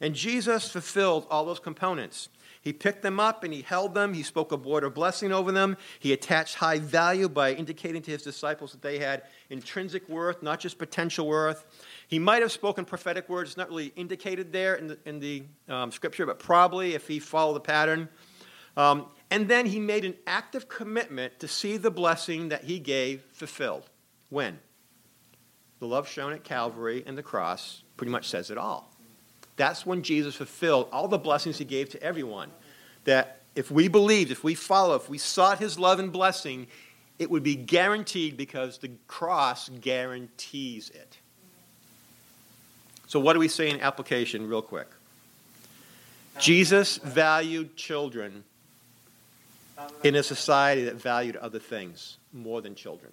And 0.00 0.14
Jesus 0.14 0.70
fulfilled 0.70 1.26
all 1.30 1.44
those 1.44 1.58
components. 1.58 2.28
He 2.60 2.72
picked 2.72 3.02
them 3.02 3.20
up 3.20 3.44
and 3.44 3.52
he 3.52 3.62
held 3.62 3.94
them. 3.94 4.14
He 4.14 4.22
spoke 4.22 4.52
a 4.52 4.56
word 4.56 4.84
of 4.84 4.94
blessing 4.94 5.32
over 5.32 5.52
them. 5.52 5.76
He 5.98 6.12
attached 6.12 6.56
high 6.56 6.78
value 6.78 7.28
by 7.28 7.54
indicating 7.54 8.02
to 8.02 8.10
his 8.10 8.22
disciples 8.22 8.72
that 8.72 8.82
they 8.82 8.98
had 8.98 9.22
intrinsic 9.50 10.08
worth, 10.08 10.42
not 10.42 10.60
just 10.60 10.78
potential 10.78 11.26
worth. 11.26 11.64
He 12.08 12.18
might 12.18 12.42
have 12.42 12.52
spoken 12.52 12.84
prophetic 12.84 13.28
words, 13.28 13.50
it's 13.50 13.56
not 13.56 13.68
really 13.68 13.92
indicated 13.96 14.52
there 14.52 14.74
in 14.74 14.88
the, 14.88 14.98
in 15.04 15.20
the 15.20 15.44
um, 15.68 15.92
scripture, 15.92 16.26
but 16.26 16.38
probably 16.38 16.94
if 16.94 17.06
he 17.06 17.18
followed 17.18 17.54
the 17.54 17.60
pattern. 17.60 18.08
Um, 18.76 19.06
and 19.30 19.48
then 19.48 19.66
he 19.66 19.80
made 19.80 20.04
an 20.04 20.14
active 20.26 20.68
commitment 20.68 21.40
to 21.40 21.48
see 21.48 21.76
the 21.76 21.90
blessing 21.90 22.48
that 22.50 22.64
he 22.64 22.78
gave 22.78 23.22
fulfilled. 23.32 23.88
When? 24.30 24.58
The 25.80 25.86
love 25.86 26.08
shown 26.08 26.32
at 26.32 26.44
Calvary 26.44 27.04
and 27.06 27.16
the 27.16 27.22
cross 27.22 27.82
pretty 27.96 28.10
much 28.10 28.28
says 28.28 28.50
it 28.50 28.58
all. 28.58 28.92
That's 29.58 29.84
when 29.84 30.02
Jesus 30.02 30.36
fulfilled 30.36 30.88
all 30.92 31.08
the 31.08 31.18
blessings 31.18 31.58
he 31.58 31.64
gave 31.66 31.90
to 31.90 32.02
everyone. 32.02 32.50
That 33.04 33.42
if 33.54 33.70
we 33.70 33.88
believed, 33.88 34.30
if 34.30 34.44
we 34.44 34.54
followed, 34.54 35.02
if 35.02 35.10
we 35.10 35.18
sought 35.18 35.58
his 35.58 35.78
love 35.78 35.98
and 35.98 36.12
blessing, 36.12 36.68
it 37.18 37.28
would 37.28 37.42
be 37.42 37.56
guaranteed 37.56 38.36
because 38.36 38.78
the 38.78 38.92
cross 39.08 39.68
guarantees 39.68 40.90
it. 40.90 41.18
So, 43.08 43.18
what 43.18 43.32
do 43.32 43.40
we 43.40 43.48
say 43.48 43.68
in 43.68 43.80
application, 43.80 44.48
real 44.48 44.62
quick? 44.62 44.88
Jesus 46.38 46.98
valued 46.98 47.74
children 47.74 48.44
in 50.04 50.14
a 50.14 50.22
society 50.22 50.84
that 50.84 50.94
valued 50.94 51.34
other 51.36 51.58
things 51.58 52.18
more 52.32 52.60
than 52.62 52.76
children. 52.76 53.10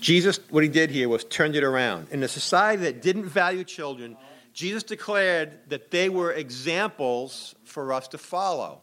Jesus, 0.00 0.40
what 0.50 0.62
he 0.62 0.68
did 0.68 0.90
here 0.90 1.08
was 1.08 1.24
turned 1.24 1.56
it 1.56 1.64
around. 1.64 2.08
In 2.10 2.22
a 2.22 2.28
society 2.28 2.82
that 2.82 3.02
didn't 3.02 3.26
value 3.26 3.64
children, 3.64 4.16
Jesus 4.52 4.82
declared 4.82 5.58
that 5.68 5.90
they 5.90 6.08
were 6.08 6.32
examples 6.32 7.54
for 7.64 7.92
us 7.92 8.08
to 8.08 8.18
follow. 8.18 8.80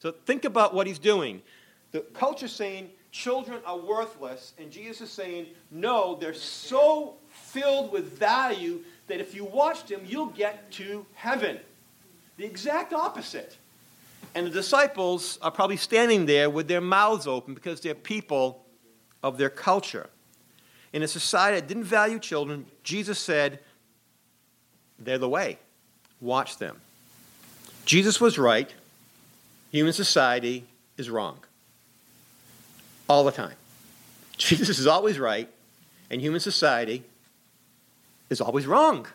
So 0.00 0.12
think 0.12 0.44
about 0.44 0.74
what 0.74 0.86
he's 0.86 0.98
doing. 0.98 1.42
The 1.92 2.00
culture 2.00 2.48
saying 2.48 2.90
children 3.10 3.60
are 3.66 3.78
worthless, 3.78 4.52
and 4.58 4.70
Jesus 4.70 5.08
is 5.08 5.10
saying, 5.10 5.46
no, 5.70 6.16
they're 6.16 6.34
so 6.34 7.16
filled 7.28 7.92
with 7.92 8.18
value 8.18 8.80
that 9.06 9.20
if 9.20 9.34
you 9.34 9.44
watch 9.44 9.86
them, 9.86 10.02
you'll 10.06 10.26
get 10.26 10.70
to 10.72 11.06
heaven. 11.14 11.58
The 12.36 12.44
exact 12.44 12.92
opposite. 12.92 13.56
And 14.34 14.46
the 14.46 14.50
disciples 14.50 15.38
are 15.40 15.50
probably 15.50 15.78
standing 15.78 16.26
there 16.26 16.50
with 16.50 16.68
their 16.68 16.82
mouths 16.82 17.26
open 17.26 17.54
because 17.54 17.80
they're 17.80 17.94
people 17.94 18.64
of 19.22 19.38
their 19.38 19.50
culture. 19.50 20.10
In 20.92 21.02
a 21.02 21.08
society 21.08 21.60
that 21.60 21.68
didn't 21.68 21.84
value 21.84 22.18
children, 22.18 22.66
Jesus 22.82 23.18
said, 23.18 23.60
they're 24.98 25.18
the 25.18 25.28
way. 25.28 25.58
Watch 26.20 26.58
them. 26.58 26.80
Jesus 27.84 28.20
was 28.20 28.38
right. 28.38 28.72
Human 29.70 29.92
society 29.92 30.64
is 30.96 31.10
wrong 31.10 31.38
all 33.08 33.24
the 33.24 33.32
time. 33.32 33.54
Jesus 34.38 34.78
is 34.78 34.86
always 34.86 35.18
right, 35.18 35.48
and 36.10 36.20
human 36.20 36.40
society 36.40 37.04
is 38.30 38.40
always 38.40 38.66
wrong 38.66 39.06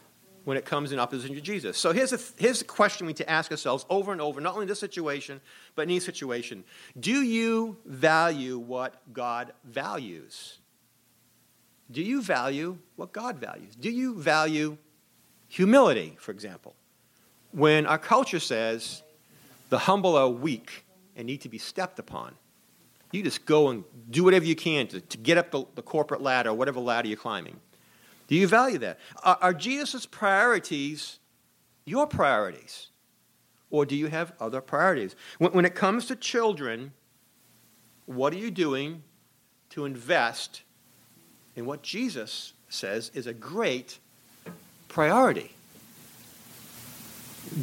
when 0.44 0.58
it 0.58 0.66
comes 0.66 0.92
in 0.92 1.00
opposition 1.00 1.36
to 1.36 1.42
Jesus. 1.42 1.78
So 1.78 1.94
here's 1.94 2.12
a, 2.12 2.20
here's 2.38 2.62
a 2.62 2.66
question 2.66 3.08
we 3.08 3.12
need 3.12 3.18
to 3.18 3.30
ask 3.30 3.50
ourselves 3.50 3.86
over 3.90 4.12
and 4.12 4.20
over, 4.20 4.42
not 4.42 4.54
only 4.54 4.64
in 4.64 4.68
this 4.68 4.80
situation, 4.80 5.40
but 5.76 5.84
in 5.84 5.90
any 5.90 6.00
situation. 6.00 6.64
Do 7.00 7.22
you 7.22 7.78
value 7.86 8.58
what 8.58 9.02
God 9.14 9.54
values? 9.64 10.58
Do 11.94 12.02
you 12.02 12.22
value 12.22 12.78
what 12.96 13.14
God 13.14 13.38
values? 13.38 13.76
Do 13.76 13.90
you 13.90 14.16
value 14.16 14.78
humility, 15.48 16.18
for 16.20 16.32
example? 16.32 16.76
When 17.52 17.86
our 17.86 18.00
culture 18.00 18.40
says 18.40 19.04
the 19.70 19.78
humble 19.78 20.16
are 20.16 20.28
weak 20.28 20.86
and 21.16 21.28
need 21.28 21.42
to 21.42 21.50
be 21.50 21.60
stepped 21.60 22.00
upon, 22.00 22.34
you 23.12 23.22
just 23.22 23.46
go 23.46 23.70
and 23.70 23.84
do 24.10 24.24
whatever 24.24 24.44
you 24.44 24.56
can 24.56 24.88
to, 24.88 25.00
to 25.00 25.18
get 25.20 25.38
up 25.38 25.52
the, 25.52 25.66
the 25.76 25.84
corporate 25.84 26.22
ladder, 26.22 26.50
or 26.50 26.56
whatever 26.56 26.80
ladder 26.80 27.08
you're 27.08 27.16
climbing. 27.16 27.60
Do 28.28 28.36
you 28.36 28.48
value 28.48 28.80
that? 28.80 29.00
Are, 29.24 29.38
are 29.40 29.54
Jesus' 29.54 30.08
priorities 30.08 31.20
your 31.86 32.08
priorities? 32.08 32.88
Or 33.70 33.86
do 33.86 33.96
you 33.96 34.08
have 34.08 34.34
other 34.40 34.62
priorities? 34.62 35.16
When, 35.38 35.52
when 35.52 35.66
it 35.66 35.76
comes 35.76 36.08
to 36.08 36.16
children, 36.16 36.94
what 38.08 38.34
are 38.34 38.38
you 38.38 38.50
doing 38.50 39.04
to 39.72 39.86
invest 39.86 40.64
in 41.56 41.66
what 41.66 41.82
Jesus 41.84 42.54
says 42.70 43.12
is 43.14 43.28
a 43.28 43.34
great 43.34 44.00
priority? 44.88 45.52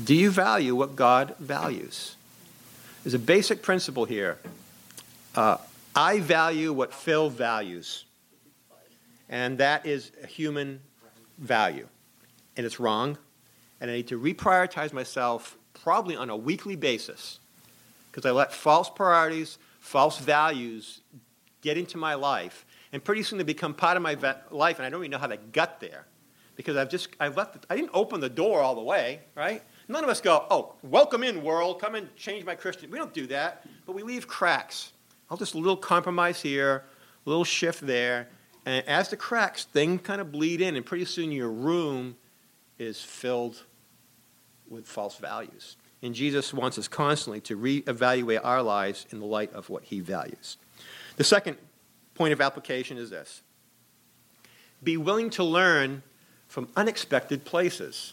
Do 0.04 0.14
you 0.14 0.30
value 0.30 0.74
what 0.74 0.94
God 0.94 1.34
values? 1.38 2.16
There's 3.02 3.14
a 3.14 3.18
basic 3.18 3.62
principle 3.62 4.04
here 4.04 4.38
uh, 5.34 5.58
I 5.94 6.20
value 6.20 6.72
what 6.72 6.92
Phil 6.92 7.30
values, 7.30 8.04
and 9.28 9.58
that 9.58 9.86
is 9.86 10.10
a 10.22 10.26
human 10.26 10.80
value. 11.38 11.86
And 12.56 12.66
it's 12.66 12.80
wrong, 12.80 13.16
and 13.80 13.90
I 13.90 13.94
need 13.94 14.08
to 14.08 14.20
reprioritize 14.20 14.92
myself 14.92 15.56
probably 15.72 16.16
on 16.16 16.30
a 16.30 16.36
weekly 16.36 16.76
basis 16.76 17.38
because 18.10 18.26
I 18.26 18.32
let 18.32 18.52
false 18.52 18.90
priorities, 18.90 19.58
false 19.78 20.18
values 20.18 21.00
get 21.62 21.78
into 21.78 21.96
my 21.96 22.14
life, 22.14 22.64
and 22.92 23.02
pretty 23.02 23.22
soon 23.22 23.38
they 23.38 23.44
become 23.44 23.74
part 23.74 23.96
of 23.96 24.02
my 24.02 24.16
life, 24.50 24.78
and 24.78 24.86
I 24.86 24.90
don't 24.90 25.00
even 25.00 25.10
know 25.10 25.18
how 25.18 25.26
they 25.26 25.36
got 25.36 25.80
there 25.80 26.06
because 26.56 26.76
I've 26.76 26.90
just 26.90 27.08
I've 27.18 27.36
left. 27.36 27.54
The, 27.54 27.72
I 27.72 27.76
didn't 27.76 27.92
open 27.94 28.20
the 28.20 28.28
door 28.28 28.60
all 28.60 28.74
the 28.74 28.82
way, 28.82 29.20
right? 29.34 29.62
None 29.88 30.04
of 30.04 30.10
us 30.10 30.20
go, 30.20 30.46
"Oh, 30.50 30.74
welcome 30.82 31.22
in, 31.22 31.42
world. 31.42 31.80
Come 31.80 31.94
and 31.94 32.14
change 32.16 32.44
my 32.44 32.54
Christian." 32.54 32.90
We 32.90 32.98
don't 32.98 33.14
do 33.14 33.26
that, 33.28 33.66
but 33.86 33.94
we 33.94 34.02
leave 34.02 34.26
cracks. 34.26 34.92
I'll 35.30 35.36
just 35.36 35.54
a 35.54 35.58
little 35.58 35.76
compromise 35.76 36.42
here, 36.42 36.84
a 37.24 37.28
little 37.28 37.44
shift 37.44 37.86
there. 37.86 38.28
And 38.66 38.86
as 38.86 39.08
the 39.08 39.16
cracks, 39.16 39.64
things 39.64 40.02
kind 40.02 40.20
of 40.20 40.32
bleed 40.32 40.60
in, 40.60 40.76
and 40.76 40.84
pretty 40.84 41.06
soon 41.06 41.32
your 41.32 41.50
room 41.50 42.16
is 42.78 43.00
filled 43.00 43.64
with 44.68 44.86
false 44.86 45.16
values. 45.16 45.76
And 46.02 46.14
Jesus 46.14 46.52
wants 46.52 46.78
us 46.78 46.88
constantly 46.88 47.40
to 47.42 47.56
reevaluate 47.56 48.40
our 48.42 48.62
lives 48.62 49.06
in 49.10 49.20
the 49.20 49.26
light 49.26 49.52
of 49.52 49.68
what 49.68 49.84
he 49.84 50.00
values. 50.00 50.56
The 51.16 51.24
second 51.24 51.58
point 52.20 52.34
of 52.34 52.40
application 52.42 52.98
is 52.98 53.08
this 53.08 53.40
be 54.84 54.98
willing 54.98 55.30
to 55.30 55.42
learn 55.42 56.02
from 56.48 56.68
unexpected 56.76 57.46
places. 57.46 58.12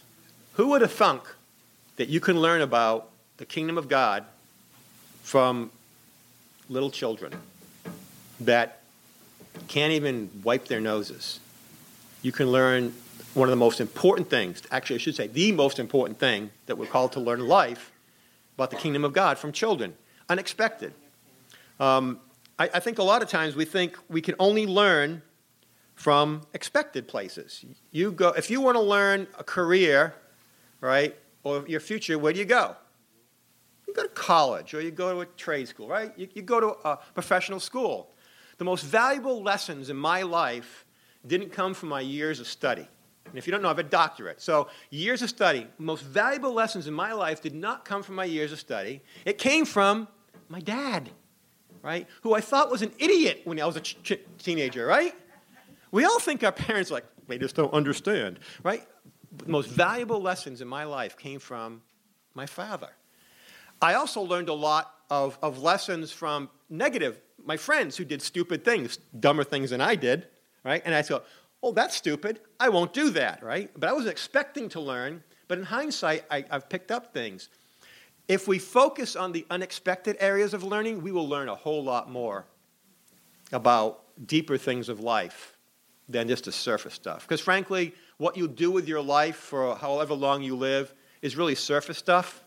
Who 0.54 0.68
would 0.68 0.80
have 0.80 0.92
thunk 0.92 1.24
that 1.96 2.08
you 2.08 2.18
can 2.18 2.40
learn 2.40 2.62
about 2.62 3.10
the 3.36 3.44
kingdom 3.44 3.76
of 3.76 3.86
God 3.86 4.24
from 5.22 5.70
little 6.70 6.90
children 6.90 7.34
that 8.40 8.80
can't 9.66 9.92
even 9.92 10.30
wipe 10.42 10.68
their 10.68 10.80
noses. 10.80 11.38
You 12.22 12.32
can 12.32 12.50
learn 12.50 12.94
one 13.34 13.46
of 13.46 13.50
the 13.50 13.56
most 13.56 13.78
important 13.78 14.30
things, 14.30 14.62
actually, 14.70 14.96
I 14.96 15.00
should 15.00 15.16
say, 15.16 15.26
the 15.26 15.52
most 15.52 15.78
important 15.78 16.18
thing 16.18 16.50
that 16.64 16.78
we're 16.78 16.86
called 16.86 17.12
to 17.12 17.20
learn 17.20 17.40
in 17.40 17.46
life 17.46 17.92
about 18.54 18.70
the 18.70 18.76
kingdom 18.76 19.04
of 19.04 19.12
God 19.12 19.36
from 19.36 19.52
children. 19.52 19.92
Unexpected. 20.30 20.94
Um, 21.78 22.20
I, 22.58 22.70
I 22.74 22.80
think 22.80 22.98
a 22.98 23.02
lot 23.02 23.22
of 23.22 23.28
times 23.28 23.54
we 23.54 23.64
think 23.64 23.96
we 24.08 24.20
can 24.20 24.34
only 24.38 24.66
learn 24.66 25.22
from 25.94 26.42
expected 26.54 27.08
places. 27.08 27.64
You 27.90 28.12
go, 28.12 28.28
if 28.30 28.50
you 28.50 28.60
want 28.60 28.76
to 28.76 28.82
learn 28.82 29.26
a 29.38 29.44
career, 29.44 30.14
right, 30.80 31.16
or 31.42 31.64
your 31.66 31.80
future, 31.80 32.18
where 32.18 32.32
do 32.32 32.38
you 32.38 32.44
go? 32.44 32.76
You 33.86 33.94
go 33.94 34.02
to 34.02 34.08
college 34.08 34.74
or 34.74 34.80
you 34.80 34.90
go 34.90 35.12
to 35.12 35.20
a 35.20 35.26
trade 35.26 35.66
school, 35.66 35.88
right? 35.88 36.12
You, 36.16 36.28
you 36.34 36.42
go 36.42 36.60
to 36.60 36.88
a 36.88 36.98
professional 37.14 37.58
school. 37.58 38.10
The 38.58 38.64
most 38.64 38.84
valuable 38.84 39.42
lessons 39.42 39.90
in 39.90 39.96
my 39.96 40.22
life 40.22 40.84
didn't 41.26 41.50
come 41.50 41.74
from 41.74 41.88
my 41.88 42.00
years 42.00 42.38
of 42.38 42.46
study. 42.46 42.86
And 43.26 43.36
if 43.36 43.46
you 43.46 43.50
don't 43.50 43.62
know, 43.62 43.68
I 43.68 43.70
have 43.70 43.78
a 43.78 43.82
doctorate. 43.82 44.40
So, 44.40 44.68
years 44.90 45.20
of 45.22 45.28
study, 45.28 45.66
most 45.78 46.02
valuable 46.02 46.52
lessons 46.52 46.86
in 46.86 46.94
my 46.94 47.12
life 47.12 47.42
did 47.42 47.54
not 47.54 47.84
come 47.84 48.02
from 48.02 48.14
my 48.14 48.24
years 48.24 48.52
of 48.52 48.58
study. 48.58 49.02
It 49.24 49.36
came 49.36 49.64
from 49.64 50.08
my 50.48 50.60
dad, 50.60 51.10
right? 51.82 52.06
Who 52.22 52.34
I 52.34 52.40
thought 52.40 52.70
was 52.70 52.82
an 52.82 52.92
idiot 52.98 53.42
when 53.44 53.60
I 53.60 53.66
was 53.66 53.76
a 53.76 53.80
ch- 53.80 54.18
teenager, 54.38 54.86
right? 54.86 55.14
We 55.90 56.04
all 56.04 56.18
think 56.18 56.44
our 56.44 56.52
parents 56.52 56.90
like, 56.90 57.04
they 57.26 57.38
just 57.38 57.54
don't 57.54 57.72
understand, 57.72 58.40
right? 58.62 58.86
The 59.36 59.48
most 59.48 59.68
valuable 59.68 60.20
lessons 60.20 60.60
in 60.60 60.68
my 60.68 60.84
life 60.84 61.16
came 61.16 61.38
from 61.38 61.82
my 62.34 62.46
father. 62.46 62.88
I 63.80 63.94
also 63.94 64.20
learned 64.22 64.48
a 64.48 64.54
lot 64.54 64.94
of, 65.10 65.38
of 65.42 65.62
lessons 65.62 66.10
from 66.10 66.50
negative, 66.68 67.20
my 67.44 67.56
friends 67.56 67.96
who 67.96 68.04
did 68.04 68.20
stupid 68.22 68.64
things, 68.64 68.98
dumber 69.18 69.44
things 69.44 69.70
than 69.70 69.80
I 69.80 69.94
did, 69.94 70.26
right? 70.64 70.82
And 70.84 70.94
I 70.94 71.02
thought, 71.02 71.24
oh, 71.62 71.72
that's 71.72 71.96
stupid. 71.96 72.40
I 72.60 72.68
won't 72.68 72.92
do 72.92 73.10
that, 73.10 73.42
right? 73.42 73.70
But 73.76 73.88
I 73.88 73.92
was 73.92 74.06
expecting 74.06 74.68
to 74.70 74.80
learn, 74.80 75.22
but 75.46 75.58
in 75.58 75.64
hindsight, 75.64 76.24
I, 76.30 76.44
I've 76.50 76.68
picked 76.68 76.90
up 76.90 77.12
things. 77.12 77.48
If 78.28 78.46
we 78.46 78.58
focus 78.58 79.16
on 79.16 79.32
the 79.32 79.46
unexpected 79.50 80.16
areas 80.20 80.52
of 80.52 80.62
learning, 80.62 81.02
we 81.02 81.12
will 81.12 81.26
learn 81.26 81.48
a 81.48 81.54
whole 81.54 81.82
lot 81.82 82.10
more 82.10 82.44
about 83.52 84.02
deeper 84.26 84.58
things 84.58 84.90
of 84.90 85.00
life 85.00 85.56
than 86.08 86.28
just 86.28 86.44
the 86.44 86.52
surface 86.52 86.94
stuff. 86.94 87.22
Because 87.22 87.40
frankly, 87.40 87.94
what 88.18 88.36
you 88.36 88.46
do 88.46 88.70
with 88.70 88.86
your 88.86 89.00
life 89.00 89.36
for 89.36 89.74
however 89.76 90.12
long 90.12 90.42
you 90.42 90.54
live 90.56 90.92
is 91.22 91.36
really 91.36 91.54
surface 91.54 91.96
stuff, 91.96 92.44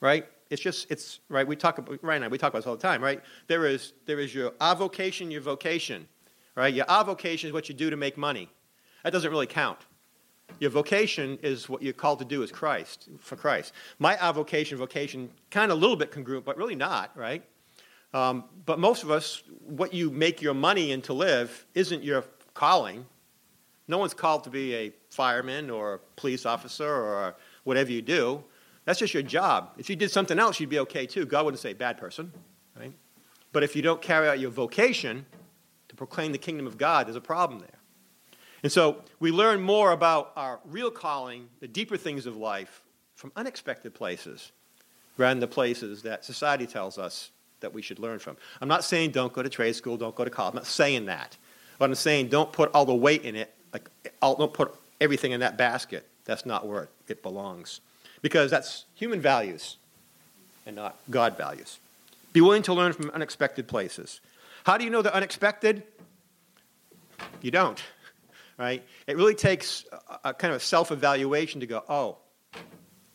right? 0.00 0.26
It's 0.50 0.60
just, 0.60 0.90
it's, 0.90 1.20
right, 1.30 1.46
we 1.46 1.56
talk 1.56 1.78
about, 1.78 2.02
right 2.04 2.20
now, 2.20 2.28
we 2.28 2.36
talk 2.36 2.50
about 2.50 2.60
this 2.60 2.66
all 2.66 2.76
the 2.76 2.82
time, 2.82 3.02
right? 3.02 3.22
There 3.46 3.66
is, 3.66 3.94
there 4.04 4.20
is 4.20 4.34
your 4.34 4.52
avocation, 4.60 5.30
your 5.30 5.40
vocation, 5.40 6.06
right? 6.54 6.72
Your 6.72 6.86
avocation 6.88 7.48
is 7.48 7.52
what 7.54 7.68
you 7.68 7.74
do 7.74 7.88
to 7.88 7.96
make 7.96 8.18
money. 8.18 8.50
That 9.02 9.12
doesn't 9.12 9.30
really 9.30 9.46
count. 9.46 9.78
Your 10.60 10.70
vocation 10.70 11.38
is 11.42 11.68
what 11.68 11.82
you're 11.82 11.92
called 11.92 12.20
to 12.20 12.24
do 12.24 12.42
as 12.42 12.52
Christ, 12.52 13.08
for 13.18 13.36
Christ. 13.36 13.72
My 13.98 14.16
avocation, 14.16 14.78
vocation, 14.78 15.30
kind 15.50 15.70
of 15.70 15.78
a 15.78 15.80
little 15.80 15.96
bit 15.96 16.10
congruent, 16.10 16.44
but 16.44 16.56
really 16.56 16.76
not, 16.76 17.10
right? 17.16 17.42
Um, 18.12 18.44
but 18.64 18.78
most 18.78 19.02
of 19.02 19.10
us, 19.10 19.42
what 19.66 19.92
you 19.92 20.10
make 20.10 20.40
your 20.40 20.54
money 20.54 20.92
in 20.92 21.02
to 21.02 21.12
live 21.12 21.66
isn't 21.74 22.04
your 22.04 22.24
calling. 22.54 23.04
No 23.88 23.98
one's 23.98 24.14
called 24.14 24.44
to 24.44 24.50
be 24.50 24.74
a 24.74 24.92
fireman 25.10 25.68
or 25.68 25.94
a 25.94 25.98
police 26.16 26.46
officer 26.46 26.88
or 26.88 27.34
whatever 27.64 27.90
you 27.90 28.00
do. 28.00 28.42
That's 28.84 29.00
just 29.00 29.14
your 29.14 29.22
job. 29.22 29.70
If 29.78 29.90
you 29.90 29.96
did 29.96 30.10
something 30.10 30.38
else, 30.38 30.60
you'd 30.60 30.70
be 30.70 30.78
okay 30.80 31.06
too. 31.06 31.26
God 31.26 31.44
wouldn't 31.44 31.60
say 31.60 31.72
bad 31.72 31.98
person, 31.98 32.32
right? 32.78 32.92
But 33.52 33.62
if 33.62 33.74
you 33.74 33.82
don't 33.82 34.00
carry 34.00 34.28
out 34.28 34.38
your 34.38 34.50
vocation 34.50 35.26
to 35.88 35.96
proclaim 35.96 36.32
the 36.32 36.38
kingdom 36.38 36.66
of 36.66 36.78
God, 36.78 37.06
there's 37.06 37.16
a 37.16 37.20
problem 37.20 37.60
there. 37.60 37.78
And 38.64 38.72
so 38.72 39.02
we 39.20 39.30
learn 39.30 39.60
more 39.60 39.92
about 39.92 40.32
our 40.36 40.58
real 40.64 40.90
calling, 40.90 41.48
the 41.60 41.68
deeper 41.68 41.98
things 41.98 42.24
of 42.24 42.36
life, 42.36 42.82
from 43.14 43.30
unexpected 43.36 43.94
places 43.94 44.52
rather 45.18 45.34
than 45.34 45.40
the 45.40 45.46
places 45.46 46.02
that 46.02 46.24
society 46.24 46.66
tells 46.66 46.98
us 46.98 47.30
that 47.60 47.72
we 47.72 47.82
should 47.82 47.98
learn 47.98 48.18
from. 48.18 48.36
I'm 48.60 48.68
not 48.68 48.82
saying 48.82 49.12
don't 49.12 49.32
go 49.32 49.42
to 49.42 49.48
trade 49.48 49.76
school, 49.76 49.96
don't 49.96 50.14
go 50.14 50.24
to 50.24 50.30
college. 50.30 50.52
I'm 50.52 50.56
not 50.56 50.66
saying 50.66 51.06
that. 51.06 51.36
But 51.78 51.90
I'm 51.90 51.94
saying 51.94 52.28
don't 52.28 52.50
put 52.52 52.70
all 52.74 52.86
the 52.86 52.94
weight 52.94 53.22
in 53.24 53.36
it, 53.36 53.54
like 53.72 53.88
don't 54.20 54.52
put 54.52 54.74
everything 55.00 55.32
in 55.32 55.40
that 55.40 55.56
basket. 55.58 56.06
That's 56.24 56.46
not 56.46 56.66
where 56.66 56.88
it 57.06 57.22
belongs. 57.22 57.80
Because 58.22 58.50
that's 58.50 58.86
human 58.94 59.20
values 59.20 59.76
and 60.64 60.74
not 60.74 60.96
God 61.10 61.36
values. 61.36 61.78
Be 62.32 62.40
willing 62.40 62.62
to 62.62 62.72
learn 62.72 62.94
from 62.94 63.10
unexpected 63.10 63.68
places. 63.68 64.20
How 64.64 64.78
do 64.78 64.84
you 64.84 64.90
know 64.90 65.02
they're 65.02 65.14
unexpected? 65.14 65.82
You 67.42 67.50
don't, 67.50 67.82
right? 68.58 68.84
It 69.06 69.16
really 69.16 69.34
takes 69.34 69.84
a, 69.92 70.30
a 70.30 70.34
kind 70.34 70.54
of 70.54 70.62
self 70.62 70.90
evaluation 70.92 71.60
to 71.60 71.66
go, 71.66 71.82
oh, 71.88 72.18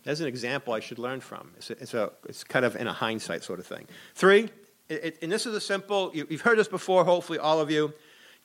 there's 0.03 0.21
an 0.21 0.27
example 0.27 0.73
I 0.73 0.79
should 0.79 0.99
learn 0.99 1.19
from. 1.19 1.51
It's, 1.57 1.69
a, 1.69 1.73
it's, 1.73 1.93
a, 1.93 2.11
it's 2.27 2.43
kind 2.43 2.65
of 2.65 2.75
in 2.75 2.87
a 2.87 2.93
hindsight 2.93 3.43
sort 3.43 3.59
of 3.59 3.67
thing. 3.67 3.87
Three, 4.15 4.49
it, 4.87 5.03
it, 5.03 5.17
and 5.21 5.31
this 5.31 5.45
is 5.45 5.53
a 5.53 5.61
simple, 5.61 6.11
you, 6.13 6.25
you've 6.29 6.41
heard 6.41 6.57
this 6.57 6.67
before, 6.67 7.05
hopefully, 7.05 7.39
all 7.39 7.59
of 7.59 7.69
you. 7.69 7.93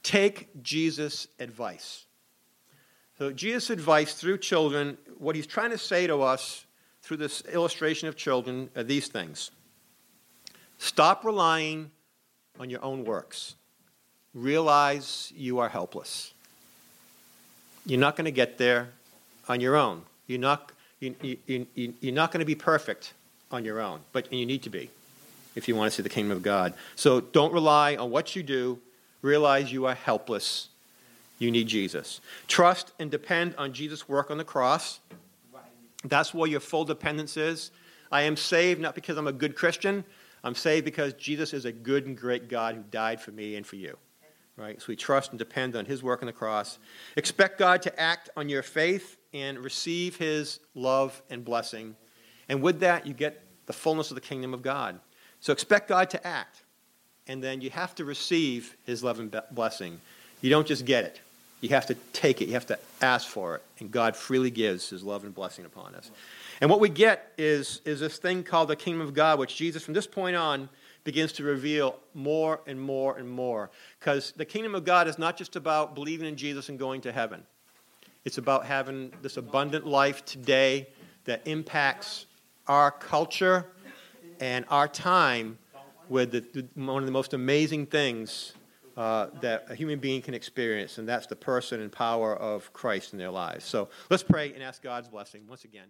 Take 0.03 0.63
Jesus' 0.63 1.29
advice. 1.39 2.05
So, 3.19 3.33
Jesus' 3.33 3.71
advice 3.71 4.15
through 4.15 4.39
children, 4.39 4.99
what 5.19 5.37
he's 5.37 5.47
trying 5.47 5.71
to 5.71 5.79
say 5.79 6.07
to 6.07 6.21
us 6.23 6.67
through 7.01 7.19
this 7.19 7.43
illustration 7.43 8.09
of 8.09 8.17
children 8.17 8.71
are 8.77 8.83
these 8.83 9.09
things 9.09 9.51
Stop 10.79 11.25
relying 11.25 11.91
on 12.61 12.69
your 12.69 12.85
own 12.85 13.05
works, 13.05 13.55
realize 14.35 15.33
you 15.35 15.59
are 15.59 15.69
helpless. 15.69 16.34
You're 17.87 18.01
not 18.01 18.17
going 18.17 18.25
to 18.25 18.31
get 18.31 18.59
there 18.59 18.89
on 19.49 19.61
your 19.61 19.77
own. 19.77 20.03
You're 20.27 20.41
not, 20.41 20.73
you, 21.01 21.15
you, 21.21 21.67
you, 21.75 21.95
you're 22.01 22.15
not 22.15 22.33
going 22.33 22.41
to 22.41 22.47
be 22.47 22.55
perfect 22.55 23.13
on 23.51 23.65
your 23.65 23.81
own, 23.81 24.01
but 24.13 24.33
you 24.33 24.47
need 24.47 24.63
to 24.63 24.71
be 24.71 24.91
if 25.55 25.69
you 25.69 25.77
want 25.77 25.91
to 25.91 25.97
see 25.97 26.03
the 26.03 26.09
kingdom 26.09 26.37
of 26.37 26.43
God. 26.43 26.75
So 26.97 27.21
don't 27.21 27.53
rely 27.53 27.97
on 27.97 28.11
what 28.11 28.35
you 28.35 28.43
do 28.43 28.81
realize 29.23 29.73
you 29.73 29.87
are 29.87 29.95
helpless. 29.95 30.69
You 31.39 31.51
need 31.51 31.67
Jesus. 31.67 32.21
Trust 32.47 32.93
and 32.99 33.11
depend 33.11 33.55
on 33.57 33.73
Jesus' 33.73 34.09
work 34.09 34.31
on 34.31 34.39
the 34.39 34.45
cross. 34.45 35.01
That's 36.05 36.35
where 36.35 36.49
your 36.49 36.61
full 36.61 36.85
dependence 36.85 37.37
is. 37.37 37.71
I 38.13 38.23
am 38.23 38.37
saved 38.37 38.81
not 38.81 38.95
because 38.95 39.17
I'm 39.17 39.27
a 39.27 39.33
good 39.33 39.57
Christian. 39.57 40.05
I'm 40.45 40.55
saved 40.55 40.85
because 40.85 41.15
Jesus 41.15 41.55
is 41.55 41.65
a 41.65 41.73
good 41.73 42.07
and 42.07 42.17
great 42.17 42.49
God 42.49 42.75
who 42.75 42.83
died 42.91 43.21
for 43.21 43.33
me 43.33 43.57
and 43.57 43.67
for 43.67 43.77
you. 43.77 43.97
Right? 44.57 44.81
So 44.81 44.87
we 44.89 44.97
trust 44.97 45.31
and 45.31 45.39
depend 45.39 45.75
on 45.75 45.85
his 45.85 46.03
work 46.03 46.23
on 46.23 46.27
the 46.27 46.33
cross. 46.33 46.79
Expect 47.17 47.59
God 47.59 47.83
to 47.83 48.01
act 48.01 48.31
on 48.37 48.49
your 48.49 48.63
faith 48.63 49.17
and 49.33 49.59
receive 49.59 50.17
his 50.17 50.61
love 50.75 51.21
and 51.29 51.45
blessing. 51.45 51.97
And 52.49 52.63
with 52.63 52.81
that, 52.81 53.07
you 53.07 53.15
get 53.15 53.43
the 53.67 53.73
fullness 53.73 54.11
of 54.11 54.15
the 54.15 54.21
kingdom 54.21 54.55
of 54.55 54.63
God. 54.63 55.01
So 55.41 55.53
expect 55.53 55.89
God 55.89 56.09
to 56.11 56.27
act 56.27 56.65
and 57.27 57.43
then 57.43 57.61
you 57.61 57.71
have 57.71 57.95
to 57.97 58.05
receive 58.05 58.77
his 58.85 59.03
love 59.03 59.19
and 59.19 59.35
blessing. 59.51 60.01
You 60.41 60.51
don't 60.51 60.67
just 60.67 60.85
get 60.85 61.05
it. 61.05 61.21
You 61.61 61.71
have 61.71 61.87
to 61.87 61.95
take 62.13 62.43
it. 62.43 62.49
You 62.49 62.55
have 62.55 62.67
to 62.67 62.79
ask 63.01 63.27
for 63.27 63.57
it. 63.57 63.63
And 63.81 63.91
God 63.91 64.15
freely 64.17 64.51
gives 64.51 64.91
his 64.91 65.03
love 65.03 65.25
and 65.25 65.35
blessing 65.35 65.65
upon 65.65 65.95
us. 65.95 66.11
And 66.61 66.69
what 66.69 66.81
we 66.81 66.91
get 66.91 67.33
is, 67.39 67.81
is 67.87 68.01
this 68.01 68.19
thing 68.19 68.43
called 68.43 68.69
the 68.69 68.77
kingdom 68.77 69.01
of 69.01 69.15
God, 69.15 69.39
which 69.39 69.57
Jesus, 69.57 69.83
from 69.83 69.95
this 69.95 70.07
point 70.07 70.37
on, 70.37 70.69
begins 71.05 71.33
to 71.35 71.45
reveal 71.45 71.99
more 72.15 72.61
and 72.67 72.81
more 72.81 73.17
and 73.17 73.29
more. 73.29 73.71
Because 74.01 74.33
the 74.33 74.45
kingdom 74.45 74.75
of 74.75 74.85
God 74.85 75.07
is 75.07 75.19
not 75.19 75.37
just 75.37 75.57
about 75.57 75.95
believing 75.95 76.27
in 76.27 76.37
Jesus 76.37 76.69
and 76.69 76.79
going 76.79 77.03
to 77.03 77.13
heaven, 77.13 77.43
it's 78.25 78.39
about 78.39 78.65
having 78.65 79.13
this 79.23 79.37
abundant 79.37 79.87
life 79.87 80.25
today 80.25 80.89
that 81.25 81.47
impacts 81.47 82.27
our 82.67 82.91
culture 82.91 83.67
and 84.41 84.65
our 84.69 84.89
time 84.89 85.59
with 86.09 86.33
the, 86.33 86.45
the, 86.53 86.67
one 86.75 87.03
of 87.03 87.07
the 87.07 87.13
most 87.13 87.35
amazing 87.35 87.87
things 87.87 88.55
uh, 88.97 89.27
that 89.41 89.67
a 89.69 89.75
human 89.75 89.99
being 89.99 90.23
can 90.23 90.35
experience, 90.35 90.99
and 90.99 91.09
that's 91.09 91.27
the 91.27 91.37
person 91.37 91.81
and 91.81 91.91
power 91.91 92.37
of 92.37 92.73
Christ 92.73 93.13
in 93.13 93.19
their 93.19 93.31
lives. 93.31 93.65
So 93.65 93.89
let's 94.09 94.23
pray 94.23 94.53
and 94.53 94.63
ask 94.63 94.83
God's 94.83 95.09
blessing 95.09 95.43
once 95.49 95.65
again. 95.65 95.89